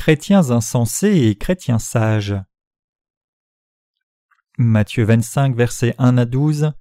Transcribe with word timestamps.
Chrétiens 0.00 0.50
insensés 0.50 1.26
et 1.26 1.34
chrétiens 1.34 1.78
sages. 1.78 2.34
Matthieu 4.56 5.04
25, 5.04 5.54
versets 5.54 5.94
1 5.98 6.16
à 6.16 6.24
12. 6.24 6.72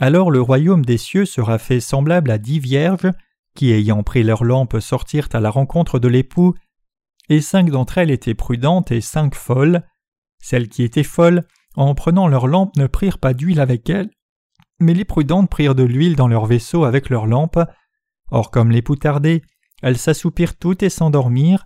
Alors 0.00 0.30
le 0.30 0.42
royaume 0.42 0.84
des 0.84 0.98
cieux 0.98 1.24
sera 1.24 1.58
fait 1.58 1.80
semblable 1.80 2.30
à 2.30 2.36
dix 2.36 2.58
vierges 2.58 3.10
qui, 3.54 3.72
ayant 3.72 4.02
pris 4.02 4.22
leurs 4.22 4.44
lampes, 4.44 4.80
sortirent 4.80 5.30
à 5.32 5.40
la 5.40 5.48
rencontre 5.48 5.98
de 5.98 6.08
l'époux, 6.08 6.54
et 7.30 7.40
cinq 7.40 7.70
d'entre 7.70 7.96
elles 7.96 8.10
étaient 8.10 8.34
prudentes 8.34 8.92
et 8.92 9.00
cinq 9.00 9.34
folles. 9.34 9.82
Celles 10.42 10.68
qui 10.68 10.82
étaient 10.82 11.04
folles, 11.04 11.46
en 11.74 11.94
prenant 11.94 12.28
leurs 12.28 12.48
lampes, 12.48 12.76
ne 12.76 12.86
prirent 12.86 13.18
pas 13.18 13.32
d'huile 13.32 13.60
avec 13.60 13.88
elles, 13.88 14.10
mais 14.78 14.92
les 14.92 15.06
prudentes 15.06 15.48
prirent 15.48 15.74
de 15.74 15.84
l'huile 15.84 16.16
dans 16.16 16.28
leur 16.28 16.44
vaisseau 16.44 16.84
avec 16.84 17.08
leurs 17.08 17.26
lampes. 17.26 17.60
Or 18.30 18.50
comme 18.50 18.72
l'époux 18.72 18.96
tardait, 18.96 19.40
elles 19.80 19.96
s'assoupirent 19.96 20.58
toutes 20.58 20.82
et 20.82 20.90
s'endormirent. 20.90 21.64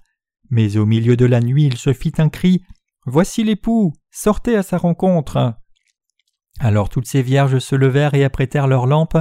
Mais 0.50 0.76
au 0.76 0.86
milieu 0.86 1.16
de 1.16 1.26
la 1.26 1.40
nuit 1.40 1.64
il 1.64 1.76
se 1.76 1.92
fit 1.92 2.12
un 2.18 2.28
cri. 2.28 2.62
Voici 3.06 3.44
l'époux. 3.44 3.92
Sortez 4.10 4.56
à 4.56 4.62
sa 4.62 4.78
rencontre. 4.78 5.54
Alors 6.60 6.88
toutes 6.88 7.06
ces 7.06 7.22
vierges 7.22 7.58
se 7.58 7.76
levèrent 7.76 8.14
et 8.14 8.24
apprêtèrent 8.24 8.66
leurs 8.66 8.86
lampes, 8.86 9.18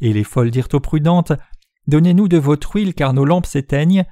et 0.00 0.12
les 0.12 0.24
folles 0.24 0.50
dirent 0.50 0.68
aux 0.72 0.80
prudentes. 0.80 1.32
Donnez-nous 1.86 2.28
de 2.28 2.38
votre 2.38 2.76
huile 2.76 2.94
car 2.94 3.12
nos 3.12 3.24
lampes 3.24 3.46
s'éteignent. 3.46 4.04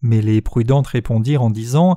Mais 0.00 0.20
les 0.20 0.40
prudentes 0.40 0.88
répondirent 0.88 1.42
en 1.42 1.50
disant 1.50 1.96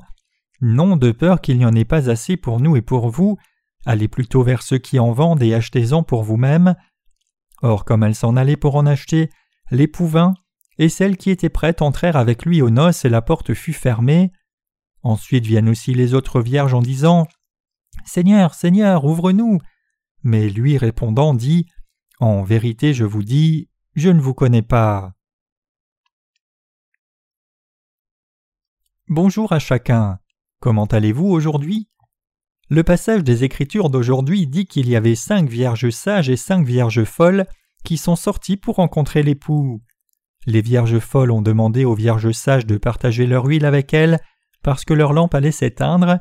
Non, 0.62 0.98
de 0.98 1.12
peur 1.12 1.42
qu'il 1.42 1.58
n'y 1.58 1.66
en 1.66 1.76
ait 1.76 1.86
pas 1.86 2.10
assez 2.10 2.38
pour 2.38 2.60
nous 2.60 2.76
et 2.76 2.82
pour 2.82 3.10
vous. 3.10 3.38
Allez 3.86 4.08
plutôt 4.08 4.44
vers 4.44 4.62
ceux 4.62 4.78
qui 4.78 5.00
en 5.00 5.12
vendent 5.12 5.44
et 5.44 5.54
achetez-en 5.54 6.04
pour 6.04 6.24
vous-même. 6.24 6.76
Or, 7.62 7.86
comme 7.86 8.04
elles 8.04 8.16
s'en 8.16 8.36
allaient 8.36 8.58
pour 8.58 8.76
en 8.76 8.86
acheter, 8.86 9.30
l'époux 9.72 10.08
vint, 10.08 10.34
et 10.78 10.90
celles 10.90 11.18
qui 11.18 11.30
étaient 11.30 11.50
prêtes 11.50 11.82
entrèrent 11.82 12.18
avec 12.18 12.46
lui 12.46 12.62
aux 12.62 12.70
noces 12.70 13.06
et 13.06 13.10
la 13.10 13.22
porte 13.22 13.54
fut 13.54 13.74
fermée. 13.74 14.32
Ensuite 15.04 15.46
viennent 15.46 15.70
aussi 15.70 15.94
les 15.94 16.14
autres 16.14 16.42
vierges 16.42 16.74
en 16.74 16.82
disant 16.82 17.28
Seigneur, 18.04 18.54
Seigneur, 18.54 19.06
ouvre-nous. 19.06 19.60
Mais 20.24 20.50
lui 20.50 20.78
répondant 20.78 21.34
dit 21.34 21.68
En 22.20 22.44
vérité, 22.44 22.94
je 22.94 23.06
vous 23.06 23.24
dis, 23.24 23.70
je 23.96 24.10
ne 24.10 24.20
vous 24.20 24.34
connais 24.34 24.62
pas. 24.62 25.14
Bonjour 29.08 29.54
à 29.54 29.60
chacun. 29.60 30.20
Comment 30.60 30.86
allez-vous 30.86 31.28
aujourd'hui? 31.28 31.88
Le 32.70 32.84
passage 32.84 33.24
des 33.24 33.44
Écritures 33.44 33.92
d'aujourd'hui 33.92 34.48
dit 34.48 34.66
qu'il 34.66 34.90
y 34.90 34.96
avait 34.96 35.14
cinq 35.14 35.48
vierges 35.48 35.92
sages 35.92 36.32
et 36.32 36.38
cinq 36.38 36.66
vierges 36.66 37.04
folles 37.04 37.46
qui 37.84 37.98
sont 37.98 38.16
sorties 38.16 38.58
pour 38.58 38.78
rencontrer 38.78 39.22
l'époux. 39.22 39.84
Les 40.46 40.62
vierges 40.62 41.00
folles 41.00 41.32
ont 41.32 41.42
demandé 41.42 41.86
aux 41.86 41.96
vierges 41.96 42.32
sages 42.32 42.66
de 42.66 42.78
partager 42.78 43.26
leur 43.26 43.46
huile 43.46 43.66
avec 43.66 43.94
elles 43.94 44.20
parce 44.64 44.86
que 44.86 44.94
leur 44.94 45.14
lampe 45.14 45.36
allait 45.36 45.52
s'éteindre. 45.52 46.20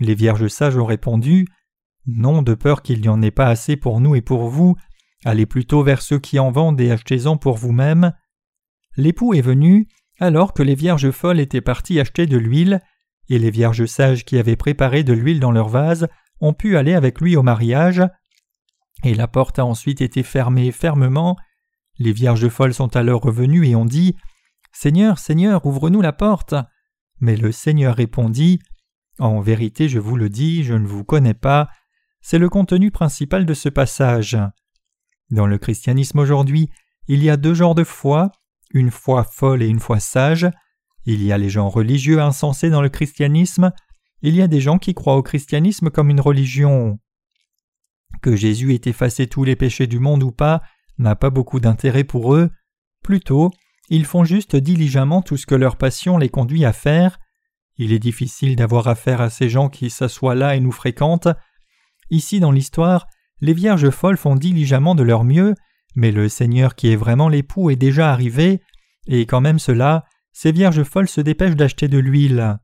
Les 0.00 0.14
vierges 0.14 0.48
sages 0.48 0.76
ont 0.76 0.84
répondu 0.84 1.46
Non, 2.06 2.42
de 2.42 2.54
peur 2.54 2.82
qu'il 2.82 3.00
n'y 3.00 3.08
en 3.08 3.22
ait 3.22 3.30
pas 3.30 3.46
assez 3.46 3.76
pour 3.76 4.00
nous 4.00 4.14
et 4.14 4.20
pour 4.20 4.48
vous, 4.48 4.76
allez 5.24 5.46
plutôt 5.46 5.82
vers 5.82 6.02
ceux 6.02 6.18
qui 6.18 6.38
en 6.38 6.50
vendent 6.50 6.80
et 6.80 6.90
achetez-en 6.90 7.36
pour 7.36 7.56
vous-même. 7.56 8.12
L'époux 8.96 9.34
est 9.34 9.40
venu, 9.40 9.88
alors 10.20 10.52
que 10.52 10.62
les 10.62 10.74
vierges 10.74 11.10
folles 11.10 11.40
étaient 11.40 11.60
parties 11.60 12.00
acheter 12.00 12.26
de 12.26 12.36
l'huile, 12.36 12.80
et 13.28 13.38
les 13.38 13.50
vierges 13.50 13.86
sages 13.86 14.24
qui 14.24 14.38
avaient 14.38 14.56
préparé 14.56 15.04
de 15.04 15.12
l'huile 15.12 15.40
dans 15.40 15.52
leur 15.52 15.68
vase 15.68 16.08
ont 16.40 16.52
pu 16.52 16.76
aller 16.76 16.94
avec 16.94 17.20
lui 17.20 17.36
au 17.36 17.42
mariage, 17.42 18.02
et 19.04 19.14
la 19.14 19.28
porte 19.28 19.58
a 19.58 19.64
ensuite 19.64 20.00
été 20.00 20.22
fermée 20.22 20.72
fermement. 20.72 21.36
Les 21.98 22.12
vierges 22.12 22.48
folles 22.48 22.74
sont 22.74 22.96
alors 22.96 23.22
revenues 23.22 23.66
et 23.66 23.74
ont 23.74 23.84
dit 23.84 24.16
Seigneur, 24.72 25.18
Seigneur, 25.18 25.66
ouvre-nous 25.66 26.00
la 26.00 26.12
porte. 26.12 26.54
Mais 27.20 27.36
le 27.36 27.50
Seigneur 27.50 27.96
répondit 27.96 28.60
En 29.18 29.40
vérité, 29.40 29.88
je 29.88 29.98
vous 29.98 30.16
le 30.16 30.28
dis, 30.28 30.62
je 30.62 30.74
ne 30.74 30.86
vous 30.86 31.04
connais 31.04 31.34
pas. 31.34 31.68
C'est 32.20 32.38
le 32.38 32.48
contenu 32.48 32.90
principal 32.90 33.46
de 33.46 33.54
ce 33.54 33.68
passage. 33.68 34.38
Dans 35.30 35.46
le 35.46 35.58
christianisme 35.58 36.18
aujourd'hui, 36.20 36.70
il 37.08 37.22
y 37.22 37.30
a 37.30 37.36
deux 37.36 37.54
genres 37.54 37.74
de 37.74 37.84
foi, 37.84 38.30
une 38.72 38.90
foi 38.90 39.24
folle 39.24 39.62
et 39.62 39.68
une 39.68 39.80
foi 39.80 39.98
sage. 39.98 40.48
Il 41.04 41.22
y 41.22 41.32
a 41.32 41.38
les 41.38 41.48
gens 41.48 41.68
religieux 41.68 42.20
insensés 42.20 42.70
dans 42.70 42.82
le 42.82 42.88
christianisme, 42.88 43.72
il 44.22 44.34
y 44.34 44.42
a 44.42 44.48
des 44.48 44.60
gens 44.60 44.78
qui 44.78 44.94
croient 44.94 45.16
au 45.16 45.22
christianisme 45.22 45.90
comme 45.90 46.10
une 46.10 46.20
religion. 46.20 46.98
Que 48.22 48.36
Jésus 48.36 48.74
ait 48.74 48.88
effacé 48.88 49.26
tous 49.26 49.44
les 49.44 49.56
péchés 49.56 49.86
du 49.86 50.00
monde 50.00 50.22
ou 50.22 50.32
pas 50.32 50.62
n'a 50.98 51.16
pas 51.16 51.30
beaucoup 51.30 51.60
d'intérêt 51.60 52.04
pour 52.04 52.34
eux, 52.34 52.50
plutôt 53.02 53.50
ils 53.90 54.04
font 54.04 54.24
juste 54.24 54.54
diligemment 54.56 55.22
tout 55.22 55.36
ce 55.36 55.46
que 55.46 55.54
leur 55.54 55.76
passion 55.76 56.18
les 56.18 56.28
conduit 56.28 56.64
à 56.64 56.72
faire. 56.72 57.18
Il 57.76 57.92
est 57.92 57.98
difficile 57.98 58.56
d'avoir 58.56 58.88
affaire 58.88 59.20
à 59.20 59.30
ces 59.30 59.48
gens 59.48 59.68
qui 59.68 59.88
s'assoient 59.88 60.34
là 60.34 60.56
et 60.56 60.60
nous 60.60 60.72
fréquentent. 60.72 61.28
Ici 62.10 62.40
dans 62.40 62.52
l'histoire, 62.52 63.06
les 63.40 63.54
vierges 63.54 63.90
folles 63.90 64.16
font 64.16 64.34
diligemment 64.34 64.94
de 64.94 65.02
leur 65.02 65.24
mieux, 65.24 65.54
mais 65.94 66.12
le 66.12 66.28
Seigneur 66.28 66.74
qui 66.74 66.92
est 66.92 66.96
vraiment 66.96 67.28
l'époux 67.28 67.70
est 67.70 67.76
déjà 67.76 68.12
arrivé, 68.12 68.60
et 69.06 69.26
quand 69.26 69.40
même 69.40 69.58
cela, 69.58 70.04
ces 70.32 70.52
vierges 70.52 70.82
folles 70.82 71.08
se 71.08 71.20
dépêchent 71.20 71.56
d'acheter 71.56 71.88
de 71.88 71.98
l'huile. 71.98 72.58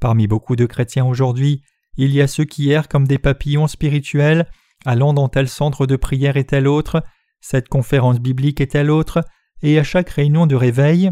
Parmi 0.00 0.26
beaucoup 0.26 0.56
de 0.56 0.66
chrétiens 0.66 1.04
aujourd'hui, 1.04 1.62
il 1.96 2.12
y 2.12 2.20
a 2.20 2.26
ceux 2.26 2.44
qui 2.44 2.70
errent 2.70 2.88
comme 2.88 3.06
des 3.06 3.18
papillons 3.18 3.66
spirituels, 3.66 4.46
allant 4.84 5.12
dans 5.12 5.28
tel 5.28 5.48
centre 5.48 5.86
de 5.86 5.96
prière 5.96 6.36
et 6.36 6.44
tel 6.44 6.68
autre, 6.68 7.02
cette 7.42 7.68
conférence 7.68 8.20
biblique 8.20 8.62
et 8.62 8.68
telle 8.68 8.90
autre, 8.90 9.20
et 9.60 9.78
à 9.78 9.84
chaque 9.84 10.08
réunion 10.08 10.46
de 10.46 10.54
réveil, 10.54 11.10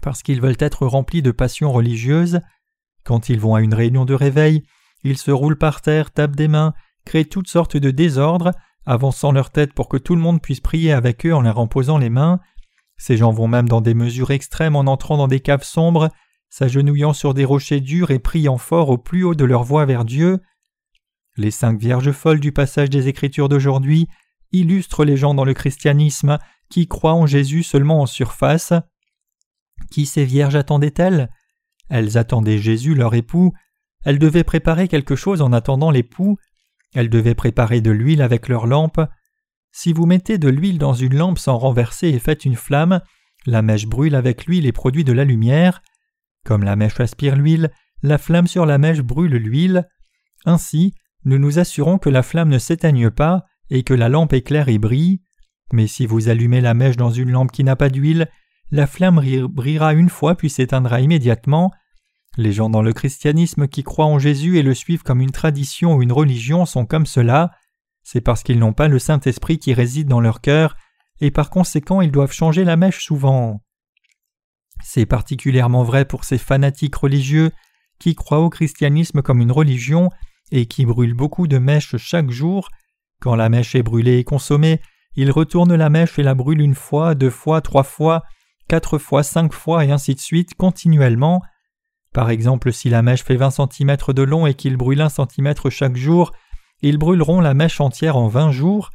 parce 0.00 0.22
qu'ils 0.22 0.40
veulent 0.40 0.56
être 0.58 0.86
remplis 0.86 1.20
de 1.20 1.32
passions 1.32 1.72
religieuses. 1.72 2.40
Quand 3.04 3.28
ils 3.28 3.40
vont 3.40 3.54
à 3.54 3.60
une 3.60 3.74
réunion 3.74 4.04
de 4.04 4.14
réveil, 4.14 4.62
ils 5.04 5.18
se 5.18 5.30
roulent 5.30 5.58
par 5.58 5.82
terre, 5.82 6.10
tapent 6.10 6.36
des 6.36 6.48
mains, 6.48 6.72
créent 7.04 7.24
toutes 7.24 7.48
sortes 7.48 7.76
de 7.76 7.90
désordres, 7.90 8.52
avançant 8.86 9.32
leur 9.32 9.50
tête 9.50 9.74
pour 9.74 9.88
que 9.88 9.96
tout 9.96 10.14
le 10.14 10.20
monde 10.20 10.40
puisse 10.40 10.60
prier 10.60 10.92
avec 10.92 11.26
eux 11.26 11.34
en 11.34 11.42
leur 11.42 11.58
imposant 11.58 11.98
les 11.98 12.10
mains. 12.10 12.40
Ces 12.96 13.16
gens 13.16 13.32
vont 13.32 13.48
même 13.48 13.68
dans 13.68 13.80
des 13.80 13.94
mesures 13.94 14.30
extrêmes 14.30 14.76
en 14.76 14.80
entrant 14.80 15.16
dans 15.16 15.28
des 15.28 15.40
caves 15.40 15.64
sombres, 15.64 16.08
s'agenouillant 16.50 17.12
sur 17.12 17.34
des 17.34 17.44
rochers 17.44 17.80
durs 17.80 18.10
et 18.10 18.18
priant 18.18 18.58
fort 18.58 18.88
au 18.88 18.98
plus 18.98 19.24
haut 19.24 19.34
de 19.34 19.44
leur 19.44 19.64
voix 19.64 19.84
vers 19.84 20.04
Dieu. 20.04 20.40
Les 21.36 21.50
cinq 21.50 21.78
vierges 21.78 22.12
folles 22.12 22.40
du 22.40 22.52
passage 22.52 22.90
des 22.90 23.08
Écritures 23.08 23.48
d'aujourd'hui 23.48 24.08
illustrent 24.52 25.04
les 25.04 25.16
gens 25.16 25.34
dans 25.34 25.44
le 25.44 25.54
christianisme 25.54 26.38
qui 26.70 26.86
croient 26.86 27.14
en 27.14 27.26
Jésus 27.26 27.62
seulement 27.62 28.02
en 28.02 28.06
surface. 28.06 28.72
Qui 29.90 30.06
ces 30.06 30.24
vierges 30.24 30.56
attendaient-elles? 30.56 31.30
Elles 31.88 32.18
attendaient 32.18 32.58
Jésus, 32.58 32.94
leur 32.94 33.14
époux. 33.14 33.52
Elles 34.04 34.18
devaient 34.18 34.44
préparer 34.44 34.88
quelque 34.88 35.16
chose 35.16 35.42
en 35.42 35.52
attendant 35.52 35.90
l'époux, 35.90 36.38
elles 36.94 37.10
devaient 37.10 37.34
préparer 37.34 37.80
de 37.80 37.90
l'huile 37.90 38.22
avec 38.22 38.48
leur 38.48 38.66
lampe. 38.66 39.00
Si 39.72 39.92
vous 39.92 40.06
mettez 40.06 40.38
de 40.38 40.48
l'huile 40.48 40.78
dans 40.78 40.94
une 40.94 41.16
lampe 41.16 41.38
sans 41.38 41.58
renverser 41.58 42.08
et 42.08 42.18
faites 42.18 42.44
une 42.44 42.56
flamme, 42.56 43.00
la 43.46 43.62
mèche 43.62 43.86
brûle 43.86 44.14
avec 44.14 44.46
l'huile 44.46 44.66
et 44.66 44.72
produit 44.72 45.04
de 45.04 45.12
la 45.12 45.24
lumière. 45.24 45.82
Comme 46.44 46.64
la 46.64 46.76
mèche 46.76 47.00
aspire 47.00 47.36
l'huile, 47.36 47.70
la 48.02 48.18
flamme 48.18 48.46
sur 48.46 48.66
la 48.66 48.78
mèche 48.78 49.00
brûle 49.00 49.36
l'huile. 49.36 49.88
Ainsi, 50.44 50.94
nous 51.24 51.38
nous 51.38 51.58
assurons 51.58 51.98
que 51.98 52.08
la 52.08 52.22
flamme 52.22 52.48
ne 52.48 52.58
s'éteigne 52.58 53.10
pas 53.10 53.44
et 53.70 53.82
que 53.82 53.94
la 53.94 54.08
lampe 54.08 54.32
éclaire 54.32 54.68
et 54.68 54.78
brille. 54.78 55.20
Mais 55.72 55.86
si 55.86 56.06
vous 56.06 56.28
allumez 56.28 56.60
la 56.60 56.74
mèche 56.74 56.96
dans 56.96 57.10
une 57.10 57.30
lampe 57.30 57.52
qui 57.52 57.64
n'a 57.64 57.76
pas 57.76 57.90
d'huile, 57.90 58.28
la 58.70 58.86
flamme 58.86 59.22
brillera 59.48 59.94
une 59.94 60.10
fois 60.10 60.34
puis 60.34 60.50
s'éteindra 60.50 61.00
immédiatement. 61.00 61.72
Les 62.36 62.52
gens 62.52 62.70
dans 62.70 62.82
le 62.82 62.92
christianisme 62.92 63.66
qui 63.66 63.82
croient 63.82 64.06
en 64.06 64.18
Jésus 64.18 64.58
et 64.58 64.62
le 64.62 64.74
suivent 64.74 65.02
comme 65.02 65.20
une 65.20 65.32
tradition 65.32 65.94
ou 65.94 66.02
une 66.02 66.12
religion 66.12 66.66
sont 66.66 66.86
comme 66.86 67.06
cela. 67.06 67.50
C'est 68.02 68.20
parce 68.20 68.42
qu'ils 68.42 68.58
n'ont 68.58 68.72
pas 68.72 68.88
le 68.88 68.98
Saint-Esprit 68.98 69.58
qui 69.58 69.74
réside 69.74 70.08
dans 70.08 70.20
leur 70.20 70.40
cœur, 70.40 70.76
et 71.20 71.30
par 71.30 71.50
conséquent 71.50 72.00
ils 72.00 72.12
doivent 72.12 72.32
changer 72.32 72.64
la 72.64 72.76
mèche 72.76 73.04
souvent. 73.04 73.62
C'est 74.82 75.06
particulièrement 75.06 75.82
vrai 75.82 76.04
pour 76.04 76.24
ces 76.24 76.38
fanatiques 76.38 76.94
religieux 76.94 77.50
qui 77.98 78.14
croient 78.14 78.40
au 78.40 78.50
christianisme 78.50 79.22
comme 79.22 79.40
une 79.40 79.52
religion 79.52 80.10
et 80.52 80.66
qui 80.66 80.86
brûlent 80.86 81.14
beaucoup 81.14 81.48
de 81.48 81.58
mèches 81.58 81.96
chaque 81.96 82.30
jour. 82.30 82.68
Quand 83.20 83.34
la 83.34 83.48
mèche 83.48 83.74
est 83.74 83.82
brûlée 83.82 84.18
et 84.18 84.24
consommée, 84.24 84.80
ils 85.16 85.30
retournent 85.30 85.74
la 85.74 85.90
mèche 85.90 86.18
et 86.18 86.22
la 86.22 86.34
brûlent 86.34 86.60
une 86.60 86.74
fois, 86.74 87.14
deux 87.14 87.30
fois, 87.30 87.60
trois 87.60 87.82
fois, 87.82 88.22
quatre 88.68 88.98
fois, 88.98 89.22
cinq 89.22 89.52
fois 89.52 89.84
et 89.84 89.90
ainsi 89.90 90.14
de 90.14 90.20
suite 90.20 90.54
continuellement. 90.54 91.42
Par 92.12 92.30
exemple, 92.30 92.72
si 92.72 92.88
la 92.88 93.02
mèche 93.02 93.24
fait 93.24 93.36
20 93.36 93.50
cm 93.50 93.96
de 94.08 94.22
long 94.22 94.46
et 94.46 94.54
qu'ils 94.54 94.76
brûlent 94.76 95.00
1 95.00 95.08
cm 95.08 95.54
chaque 95.70 95.96
jour, 95.96 96.32
ils 96.80 96.98
brûleront 96.98 97.40
la 97.40 97.54
mèche 97.54 97.80
entière 97.80 98.16
en 98.16 98.28
20 98.28 98.52
jours. 98.52 98.90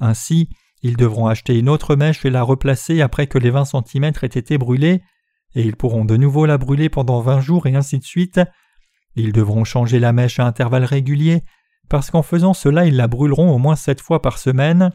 Ainsi, 0.00 0.48
ils 0.82 0.96
devront 0.96 1.26
acheter 1.26 1.58
une 1.58 1.68
autre 1.68 1.96
mèche 1.96 2.24
et 2.24 2.30
la 2.30 2.42
replacer 2.42 3.02
après 3.02 3.26
que 3.26 3.38
les 3.38 3.50
20 3.50 3.64
cm 3.64 4.12
aient 4.22 4.26
été 4.26 4.58
brûlés, 4.58 5.02
et 5.54 5.62
ils 5.62 5.76
pourront 5.76 6.04
de 6.04 6.16
nouveau 6.16 6.46
la 6.46 6.58
brûler 6.58 6.88
pendant 6.88 7.20
20 7.20 7.40
jours 7.40 7.66
et 7.66 7.74
ainsi 7.74 7.98
de 7.98 8.04
suite. 8.04 8.40
Ils 9.14 9.32
devront 9.32 9.64
changer 9.64 9.98
la 9.98 10.12
mèche 10.12 10.38
à 10.38 10.46
intervalles 10.46 10.84
réguliers, 10.84 11.42
parce 11.88 12.10
qu'en 12.10 12.22
faisant 12.22 12.54
cela 12.54 12.86
ils 12.86 12.96
la 12.96 13.08
brûleront 13.08 13.50
au 13.50 13.58
moins 13.58 13.76
sept 13.76 14.00
fois 14.00 14.22
par 14.22 14.38
semaine, 14.38 14.90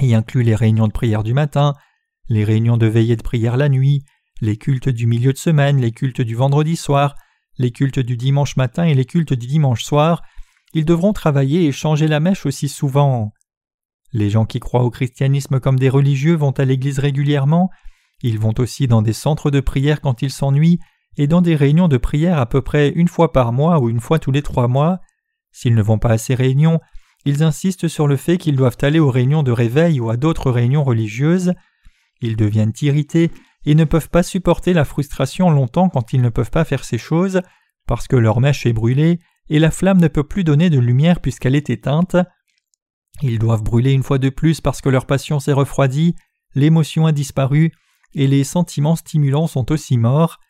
y 0.00 0.14
inclut 0.14 0.42
les 0.42 0.54
réunions 0.54 0.86
de 0.86 0.92
prière 0.92 1.22
du 1.22 1.34
matin, 1.34 1.74
les 2.28 2.44
réunions 2.44 2.76
de 2.76 2.86
veillée 2.86 3.16
de 3.16 3.22
prière 3.22 3.56
la 3.56 3.68
nuit, 3.68 4.04
les 4.40 4.56
cultes 4.56 4.88
du 4.88 5.06
milieu 5.06 5.32
de 5.32 5.38
semaine, 5.38 5.80
les 5.80 5.92
cultes 5.92 6.20
du 6.20 6.34
vendredi 6.34 6.76
soir, 6.76 7.14
les 7.58 7.70
cultes 7.70 8.00
du 8.00 8.16
dimanche 8.16 8.56
matin 8.56 8.84
et 8.84 8.94
les 8.94 9.04
cultes 9.04 9.34
du 9.34 9.46
dimanche 9.46 9.84
soir, 9.84 10.22
ils 10.74 10.84
devront 10.84 11.12
travailler 11.12 11.66
et 11.66 11.72
changer 11.72 12.08
la 12.08 12.20
mèche 12.20 12.46
aussi 12.46 12.68
souvent. 12.68 13.32
Les 14.12 14.30
gens 14.30 14.44
qui 14.44 14.60
croient 14.60 14.84
au 14.84 14.90
christianisme 14.90 15.60
comme 15.60 15.78
des 15.78 15.88
religieux 15.88 16.34
vont 16.34 16.50
à 16.52 16.64
l'église 16.64 16.98
régulièrement, 16.98 17.70
ils 18.22 18.38
vont 18.38 18.54
aussi 18.58 18.86
dans 18.86 19.02
des 19.02 19.12
centres 19.12 19.50
de 19.50 19.60
prière 19.60 20.00
quand 20.00 20.22
ils 20.22 20.30
s'ennuient 20.30 20.78
et 21.16 21.26
dans 21.26 21.42
des 21.42 21.56
réunions 21.56 21.88
de 21.88 21.96
prière 21.96 22.38
à 22.38 22.46
peu 22.46 22.62
près 22.62 22.90
une 22.90 23.08
fois 23.08 23.32
par 23.32 23.52
mois 23.52 23.80
ou 23.80 23.88
une 23.90 24.00
fois 24.00 24.18
tous 24.18 24.30
les 24.30 24.42
trois 24.42 24.68
mois. 24.68 24.98
S'ils 25.52 25.74
ne 25.74 25.82
vont 25.82 25.98
pas 25.98 26.10
à 26.10 26.18
ces 26.18 26.34
réunions, 26.34 26.80
ils 27.24 27.42
insistent 27.42 27.88
sur 27.88 28.08
le 28.08 28.16
fait 28.16 28.38
qu'ils 28.38 28.56
doivent 28.56 28.78
aller 28.82 28.98
aux 28.98 29.10
réunions 29.10 29.42
de 29.42 29.52
réveil 29.52 30.00
ou 30.00 30.10
à 30.10 30.16
d'autres 30.16 30.50
réunions 30.50 30.82
religieuses. 30.82 31.52
Ils 32.20 32.36
deviennent 32.36 32.72
irrités 32.80 33.30
et 33.64 33.74
ne 33.74 33.84
peuvent 33.84 34.10
pas 34.10 34.22
supporter 34.22 34.72
la 34.72 34.84
frustration 34.84 35.50
longtemps 35.50 35.88
quand 35.88 36.12
ils 36.12 36.20
ne 36.20 36.30
peuvent 36.30 36.50
pas 36.50 36.64
faire 36.64 36.84
ces 36.84 36.98
choses, 36.98 37.42
parce 37.86 38.08
que 38.08 38.16
leur 38.16 38.40
mèche 38.40 38.66
est 38.66 38.72
brûlée 38.72 39.20
et 39.48 39.58
la 39.58 39.70
flamme 39.70 40.00
ne 40.00 40.08
peut 40.08 40.24
plus 40.24 40.44
donner 40.44 40.70
de 40.70 40.78
lumière 40.78 41.20
puisqu'elle 41.20 41.54
est 41.54 41.70
éteinte. 41.70 42.16
Ils 43.20 43.38
doivent 43.38 43.62
brûler 43.62 43.92
une 43.92 44.02
fois 44.02 44.18
de 44.18 44.30
plus 44.30 44.60
parce 44.60 44.80
que 44.80 44.88
leur 44.88 45.06
passion 45.06 45.38
s'est 45.38 45.52
refroidie, 45.52 46.14
l'émotion 46.54 47.06
a 47.06 47.12
disparu, 47.12 47.72
et 48.14 48.26
les 48.26 48.44
sentiments 48.44 48.96
stimulants 48.96 49.46
sont 49.46 49.70
aussi 49.72 49.96
morts. 49.96 50.40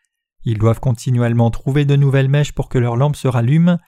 Ils 0.44 0.58
doivent 0.58 0.80
continuellement 0.80 1.50
trouver 1.50 1.84
de 1.84 1.96
nouvelles 1.96 2.28
mèches 2.28 2.52
pour 2.52 2.68
que 2.68 2.78
leur 2.78 2.96
lampe 2.96 3.16
se 3.16 3.28
rallume. 3.28 3.78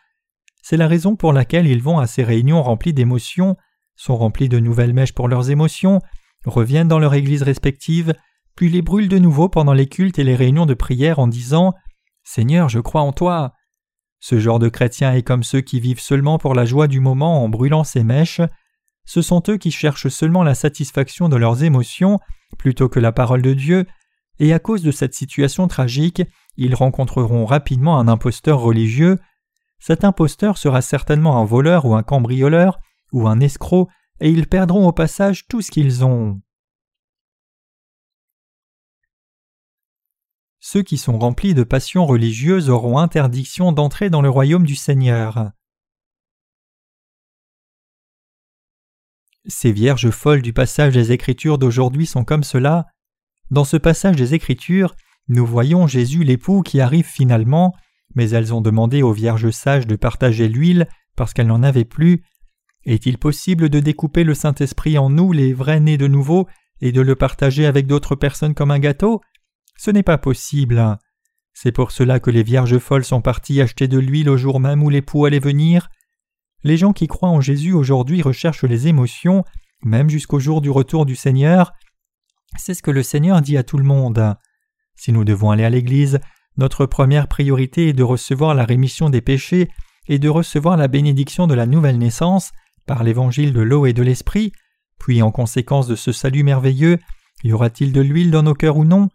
C'est 0.66 0.78
la 0.78 0.88
raison 0.88 1.14
pour 1.14 1.34
laquelle 1.34 1.66
ils 1.66 1.82
vont 1.82 1.99
à 1.99 2.06
ces 2.06 2.25
réunions 2.25 2.62
remplies 2.62 2.94
d'émotions, 2.94 3.58
sont 3.96 4.16
remplis 4.16 4.49
de 4.49 4.58
nouvelles 4.58 4.94
mèches 4.94 5.12
pour 5.12 5.28
leurs 5.28 5.50
émotions, 5.50 6.00
reviennent 6.46 6.88
dans 6.88 6.99
leur 6.99 7.12
église 7.12 7.43
respective, 7.43 8.14
puis 8.56 8.70
les 8.70 8.81
brûlent 8.81 9.11
de 9.11 9.19
nouveau 9.19 9.50
pendant 9.50 9.75
les 9.75 9.90
cultes 9.90 10.19
et 10.19 10.25
les 10.25 10.34
réunions 10.34 10.64
de 10.64 10.72
prière 10.72 11.19
en 11.19 11.26
disant 11.26 11.75
Seigneur, 12.22 12.70
je 12.70 12.81
crois 12.81 13.02
en 13.02 13.12
toi. 13.12 13.52
Ce 14.20 14.38
genre 14.40 14.58
de 14.58 14.70
chrétiens 14.70 15.12
est 15.12 15.22
comme 15.22 15.43
ceux 15.43 15.61
qui 15.61 15.81
vivent 15.81 16.00
seulement 16.00 16.38
pour 16.38 16.55
la 16.55 16.64
joie 16.64 16.88
du 16.88 16.99
moment 16.99 17.44
en 17.44 17.50
brûlant 17.50 17.84
ces 17.84 18.02
mèches. 18.02 18.40
Ce 19.05 19.20
sont 19.20 19.43
eux 19.50 19.58
qui 19.58 19.70
cherchent 19.70 20.08
seulement 20.08 20.43
la 20.43 20.55
satisfaction 20.55 21.28
de 21.28 21.37
leurs 21.37 21.62
émotions 21.62 22.20
plutôt 22.56 22.88
que 22.88 23.00
la 23.00 23.12
parole 23.12 23.43
de 23.43 23.52
Dieu, 23.52 23.87
et 24.38 24.55
à 24.55 24.58
cause 24.61 24.81
de 24.81 24.93
cette 24.93 25.12
situation 25.12 25.69
tragique, 25.69 26.22
ils 26.56 26.75
rencontreront 26.75 27.44
rapidement 27.44 27.99
un 27.99 28.08
imposteur 28.08 28.61
religieux. 28.61 29.19
Cet 29.86 30.02
imposteur 30.02 30.56
sera 30.56 30.81
certainement 30.81 31.38
un 31.38 31.44
voleur 31.44 31.84
ou 31.84 31.94
un 31.94 32.02
cambrioleur 32.02 32.81
ou 33.12 33.28
un 33.28 33.38
escroc, 33.40 33.90
et 34.19 34.31
ils 34.31 34.48
perdront 34.48 34.88
au 34.88 34.92
passage 34.92 35.46
tout 35.46 35.60
ce 35.60 35.70
qu'ils 35.70 36.06
ont. 36.06 36.40
Ceux 40.58 40.82
qui 40.82 40.96
sont 40.96 41.19
remplis 41.19 41.52
de 41.52 41.64
passions 41.64 42.06
religieuses 42.06 42.70
auront 42.70 42.96
interdiction 42.96 43.72
d'entrer 43.72 44.08
dans 44.08 44.22
le 44.22 44.31
royaume 44.31 44.64
du 44.64 44.75
Seigneur. 44.75 45.50
Ces 49.44 49.70
vierges 49.70 50.08
folles 50.08 50.40
du 50.40 50.54
passage 50.54 50.94
des 50.94 51.12
Écritures 51.12 51.58
d'aujourd'hui 51.58 52.06
sont 52.06 52.25
comme 52.25 52.42
cela. 52.42 52.87
Dans 53.50 53.64
ce 53.64 53.76
passage 53.76 54.16
des 54.16 54.32
Écritures, 54.32 54.94
nous 55.28 55.44
voyons 55.44 55.87
Jésus 55.87 56.25
l'époux 56.25 56.62
qui 56.62 56.80
arrive 56.80 57.04
finalement, 57.04 57.75
mais 58.14 58.31
elles 58.31 58.55
ont 58.55 58.61
demandé 58.61 59.02
aux 59.02 59.12
vierges 59.12 59.50
sages 59.50 59.87
de 59.87 59.96
partager 59.96 60.49
l'huile 60.49 60.88
parce 61.16 61.32
qu'elles 61.32 61.46
n'en 61.46 61.62
avaient 61.62 61.84
plus. 61.84 62.22
Est-il 62.84 63.19
possible 63.19 63.69
de 63.69 63.81
découper 63.81 64.25
le 64.25 64.34
Saint-Esprit 64.34 64.99
en 64.99 65.11
nous, 65.11 65.32
les 65.32 65.52
vrais 65.52 65.81
nés 65.81 65.96
de 65.96 66.06
nouveau, 66.06 66.46
et 66.81 66.93
de 66.93 67.00
le 67.00 67.14
partager 67.14 67.66
avec 67.66 67.87
d'autres 67.87 68.14
personnes 68.14 68.55
comme 68.55 68.70
un 68.70 68.78
gâteau? 68.78 69.20
Ce 69.76 69.90
n'est 69.90 70.02
pas 70.02 70.19
possible. 70.19 70.99
C'est 71.55 71.72
pour 71.72 71.93
cela 71.93 72.20
que 72.20 72.31
les 72.31 72.43
vierges 72.43 72.78
folles 72.78 73.05
sont 73.05 73.22
parties 73.22 73.61
acheter 73.61 73.88
de 73.88 73.99
l'huile 73.99 74.28
au 74.28 74.37
jour 74.37 74.61
même 74.61 74.82
où 74.82 74.90
l'époux 74.90 75.25
allait 75.25 75.38
venir. 75.38 75.88
Les 76.62 76.76
gens 76.76 76.93
qui 76.93 77.06
croient 77.06 77.28
en 77.28 77.40
Jésus 77.40 77.72
aujourd'hui 77.72 78.22
recherchent 78.22 78.64
les 78.64 78.88
émotions, 78.88 79.44
même 79.82 80.11
jusqu'au 80.11 80.40
jour 80.40 80.61
du 80.61 80.70
retour 80.70 81.06
du 81.06 81.14
Seigneur. 81.14 81.72
C'est 82.58 82.75
ce 82.75 82.82
que 82.82 82.90
le 82.90 83.02
Seigneur 83.02 83.40
dit 83.40 83.56
à 83.56 83.62
tout 83.62 83.78
le 83.78 83.84
monde. 83.84 84.37
Si 84.96 85.12
nous 85.12 85.25
devons 85.25 85.50
aller 85.50 85.64
à 85.64 85.70
l'Église, 85.70 86.20
notre 86.56 86.86
première 86.86 87.28
priorité 87.28 87.88
est 87.88 87.92
de 87.92 88.02
recevoir 88.02 88.54
la 88.54 88.64
rémission 88.64 89.10
des 89.10 89.20
péchés 89.20 89.68
et 90.08 90.18
de 90.18 90.28
recevoir 90.28 90.76
la 90.76 90.88
bénédiction 90.88 91.46
de 91.46 91.54
la 91.54 91.66
nouvelle 91.66 91.98
naissance 91.98 92.52
par 92.86 93.02
l'évangile 93.02 93.52
de 93.52 93.60
l'eau 93.60 93.86
et 93.86 93.92
de 93.92 94.02
l'esprit, 94.02 94.52
puis 94.98 95.22
en 95.22 95.30
conséquence 95.30 95.86
de 95.86 95.96
ce 95.96 96.12
salut 96.12 96.42
merveilleux, 96.42 96.98
y 97.42 97.52
aura-t-il 97.52 97.92
de 97.92 98.00
l'huile 98.00 98.30
dans 98.30 98.42
nos 98.42 98.54
cœurs 98.54 98.76
ou 98.76 98.84
non? 98.84 99.08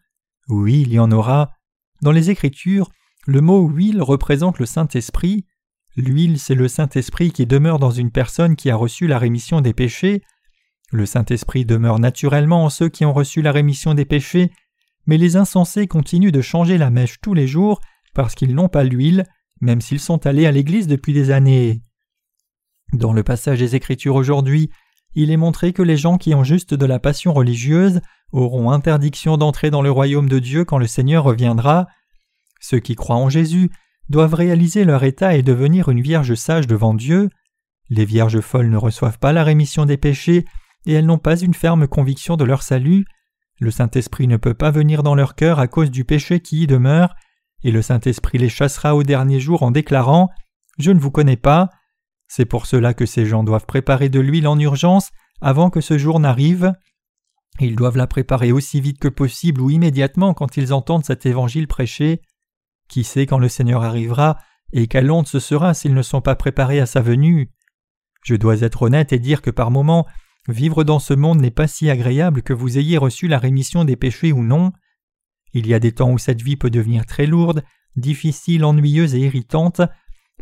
Oui, 0.48 0.82
il 0.82 0.94
y 0.94 1.00
en 1.00 1.12
aura. 1.12 1.52
Dans 2.02 2.12
les 2.12 2.30
Écritures, 2.30 2.90
le 3.28 3.42
mot 3.42 3.68
huile 3.68 4.02
représente 4.02 4.60
le 4.60 4.66
Saint-Esprit, 4.66 5.46
L'huile, 5.96 6.40
c'est 6.40 6.56
le 6.56 6.68
Saint-Esprit 6.68 7.32
qui 7.32 7.46
demeure 7.46 7.80
dans 7.80 7.92
une 7.92 8.12
personne 8.12 8.56
qui 8.56 8.70
a 8.70 8.76
reçu 8.76 9.08
la 9.08 9.18
rémission 9.18 9.60
des 9.60 9.74
péchés. 9.74 10.22
Le 10.92 11.06
Saint-Esprit 11.06 11.66
demeure 11.66 12.00
naturellement 12.00 12.64
en 12.64 12.70
ceux 12.70 12.90
qui 12.90 13.06
ont 13.06 13.14
reçu 13.14 13.42
la 13.42 13.52
rémission 13.52 13.94
des 13.94 14.06
péchés, 14.06 14.52
mais 15.06 15.18
les 15.18 15.36
insensés 15.36 15.88
continuent 15.88 16.32
de 16.32 16.42
changer 16.42 16.78
la 16.78 16.90
mèche 16.90 17.20
tous 17.22 17.34
les 17.34 17.48
jours 17.48 17.82
parce 18.14 18.36
qu'ils 18.36 18.56
n'ont 18.56 18.70
pas 18.70 18.84
l'huile, 18.84 19.26
même 19.62 19.82
s'ils 19.82 20.00
sont 20.00 20.26
allés 20.26 20.46
à 20.46 20.52
l'Église 20.52 20.88
depuis 20.88 21.14
des 21.14 21.32
années. 21.32 21.82
Dans 22.94 23.14
le 23.14 23.24
passage 23.24 23.60
des 23.60 23.76
Écritures 23.76 24.16
aujourd'hui, 24.16 24.70
il 25.16 25.32
est 25.32 25.38
montré 25.38 25.74
que 25.74 25.82
les 25.82 25.98
gens 25.98 26.18
qui 26.18 26.34
ont 26.36 26.44
juste 26.44 26.74
de 26.74 26.86
la 26.86 27.00
passion 27.00 27.34
religieuse 27.34 28.02
auront 28.32 28.72
interdiction 28.72 29.38
d'entrer 29.38 29.72
dans 29.72 29.82
le 29.82 29.92
royaume 29.92 30.30
de 30.30 30.40
Dieu 30.40 30.66
quand 30.66 30.78
le 30.78 30.88
Seigneur 30.88 31.24
reviendra. 31.24 31.88
Ceux 32.60 32.80
qui 32.80 32.96
croient 32.96 33.16
en 33.16 33.30
Jésus 33.30 33.70
doivent 34.10 34.34
réaliser 34.34 34.86
leur 34.86 35.04
état 35.04 35.36
et 35.36 35.44
devenir 35.44 35.90
une 35.90 36.02
vierge 36.02 36.34
sage 36.36 36.68
devant 36.68 36.94
Dieu. 36.94 37.30
Les 37.90 38.06
vierges 38.06 38.42
folles 38.42 38.70
ne 38.70 38.78
reçoivent 38.78 39.20
pas 39.20 39.34
la 39.34 39.44
rémission 39.44 39.86
des 39.86 39.98
péchés 39.98 40.46
et 40.86 40.94
elles 40.94 41.06
n'ont 41.06 41.18
pas 41.18 41.40
une 41.40 41.54
ferme 41.54 41.88
conviction 41.88 42.38
de 42.38 42.44
leur 42.44 42.62
salut. 42.62 43.06
Le 43.60 43.72
Saint-Esprit 43.72 44.28
ne 44.28 44.38
peut 44.38 44.54
pas 44.54 44.72
venir 44.72 45.04
dans 45.04 45.16
leur 45.16 45.36
cœur 45.36 45.60
à 45.60 45.68
cause 45.68 45.92
du 45.92 46.06
péché 46.06 46.40
qui 46.40 46.64
y 46.64 46.68
demeure, 46.68 47.16
et 47.64 47.72
le 47.72 47.82
Saint-Esprit 47.82 48.38
les 48.38 48.50
chassera 48.50 48.96
au 48.96 49.04
dernier 49.04 49.40
jour 49.40 49.64
en 49.64 49.72
déclarant 49.72 50.30
Je 50.78 50.92
ne 50.92 51.00
vous 51.00 51.12
connais 51.12 51.36
pas. 51.36 51.70
C'est 52.28 52.46
pour 52.46 52.66
cela 52.66 52.94
que 52.94 53.06
ces 53.06 53.26
gens 53.26 53.44
doivent 53.44 53.66
préparer 53.66 54.08
de 54.08 54.20
l'huile 54.20 54.48
en 54.48 54.58
urgence 54.58 55.10
avant 55.42 55.70
que 55.70 55.82
ce 55.82 55.98
jour 55.98 56.20
n'arrive. 56.20 56.74
Ils 57.60 57.76
doivent 57.76 57.98
la 57.98 58.08
préparer 58.08 58.54
aussi 58.54 58.80
vite 58.80 59.00
que 59.00 59.10
possible 59.10 59.60
ou 59.60 59.70
immédiatement 59.70 60.34
quand 60.34 60.56
ils 60.56 60.74
entendent 60.74 61.06
cet 61.06 61.26
évangile 61.26 61.68
prêché. 61.68 62.22
Qui 62.88 63.04
sait 63.04 63.26
quand 63.26 63.40
le 63.40 63.50
Seigneur 63.50 63.84
arrivera, 63.84 64.38
et 64.72 64.88
quelle 64.88 65.12
honte 65.12 65.28
ce 65.28 65.40
sera 65.40 65.74
s'ils 65.74 65.94
ne 65.94 66.02
sont 66.02 66.22
pas 66.22 66.36
préparés 66.36 66.80
à 66.80 66.86
sa 66.86 67.02
venue? 67.02 67.52
Je 68.24 68.36
dois 68.36 68.62
être 68.62 68.84
honnête 68.84 69.12
et 69.12 69.20
dire 69.20 69.42
que 69.42 69.52
par 69.52 69.72
moments, 69.72 70.08
vivre 70.48 70.84
dans 70.84 71.00
ce 71.00 71.14
monde 71.14 71.42
n'est 71.42 71.52
pas 71.52 71.68
si 71.68 71.90
agréable 71.90 72.42
que 72.42 72.54
vous 72.54 72.78
ayez 72.78 72.98
reçu 72.98 73.28
la 73.28 73.40
rémission 73.40 73.86
des 73.86 73.96
péchés 73.96 74.32
ou 74.32 74.44
non. 74.44 74.72
Il 75.54 75.68
y 75.68 75.74
a 75.74 75.80
des 75.80 75.92
temps 75.92 76.12
où 76.12 76.18
cette 76.18 76.42
vie 76.42 76.56
peut 76.56 76.70
devenir 76.70 77.06
très 77.06 77.26
lourde, 77.26 77.64
difficile, 77.96 78.66
ennuyeuse 78.66 79.16
et 79.16 79.20
irritante, 79.20 79.82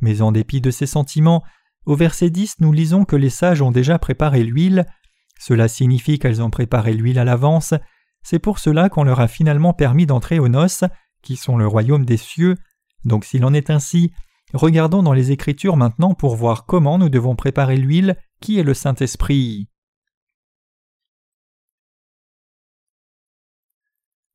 mais 0.02 0.22
en 0.22 0.32
dépit 0.32 0.62
de 0.62 0.72
ces 0.72 0.86
sentiments, 0.86 1.44
au 1.86 1.96
verset 1.96 2.30
10 2.30 2.58
nous 2.60 2.72
lisons 2.72 3.06
que 3.06 3.16
les 3.16 3.30
sages 3.30 3.62
ont 3.62 3.72
déjà 3.72 3.98
préparé 3.98 4.44
l'huile, 4.44 4.86
cela 5.40 5.68
signifie 5.68 6.20
qu'elles 6.20 6.42
ont 6.42 6.50
préparé 6.50 6.94
l'huile 6.94 7.20
à 7.20 7.24
l'avance, 7.24 7.74
c'est 8.24 8.40
pour 8.40 8.60
cela 8.60 8.90
qu'on 8.90 9.04
leur 9.04 9.20
a 9.20 9.28
finalement 9.28 9.74
permis 9.74 10.06
d'entrer 10.06 10.40
aux 10.40 10.50
noces, 10.50 10.84
qui 11.22 11.36
sont 11.36 11.58
le 11.58 11.68
royaume 11.68 12.06
des 12.06 12.18
cieux. 12.18 12.56
Donc 13.06 13.24
s'il 13.26 13.46
en 13.46 13.54
est 13.54 13.70
ainsi, 13.70 14.12
regardons 14.54 15.04
dans 15.04 15.14
les 15.14 15.32
Écritures 15.32 15.78
maintenant 15.78 16.14
pour 16.14 16.36
voir 16.36 16.66
comment 16.66 16.98
nous 16.98 17.10
devons 17.10 17.36
préparer 17.36 17.78
l'huile 17.78 18.18
qui 18.42 18.60
est 18.60 18.64
le 18.64 18.74
Saint-Esprit? 18.74 19.70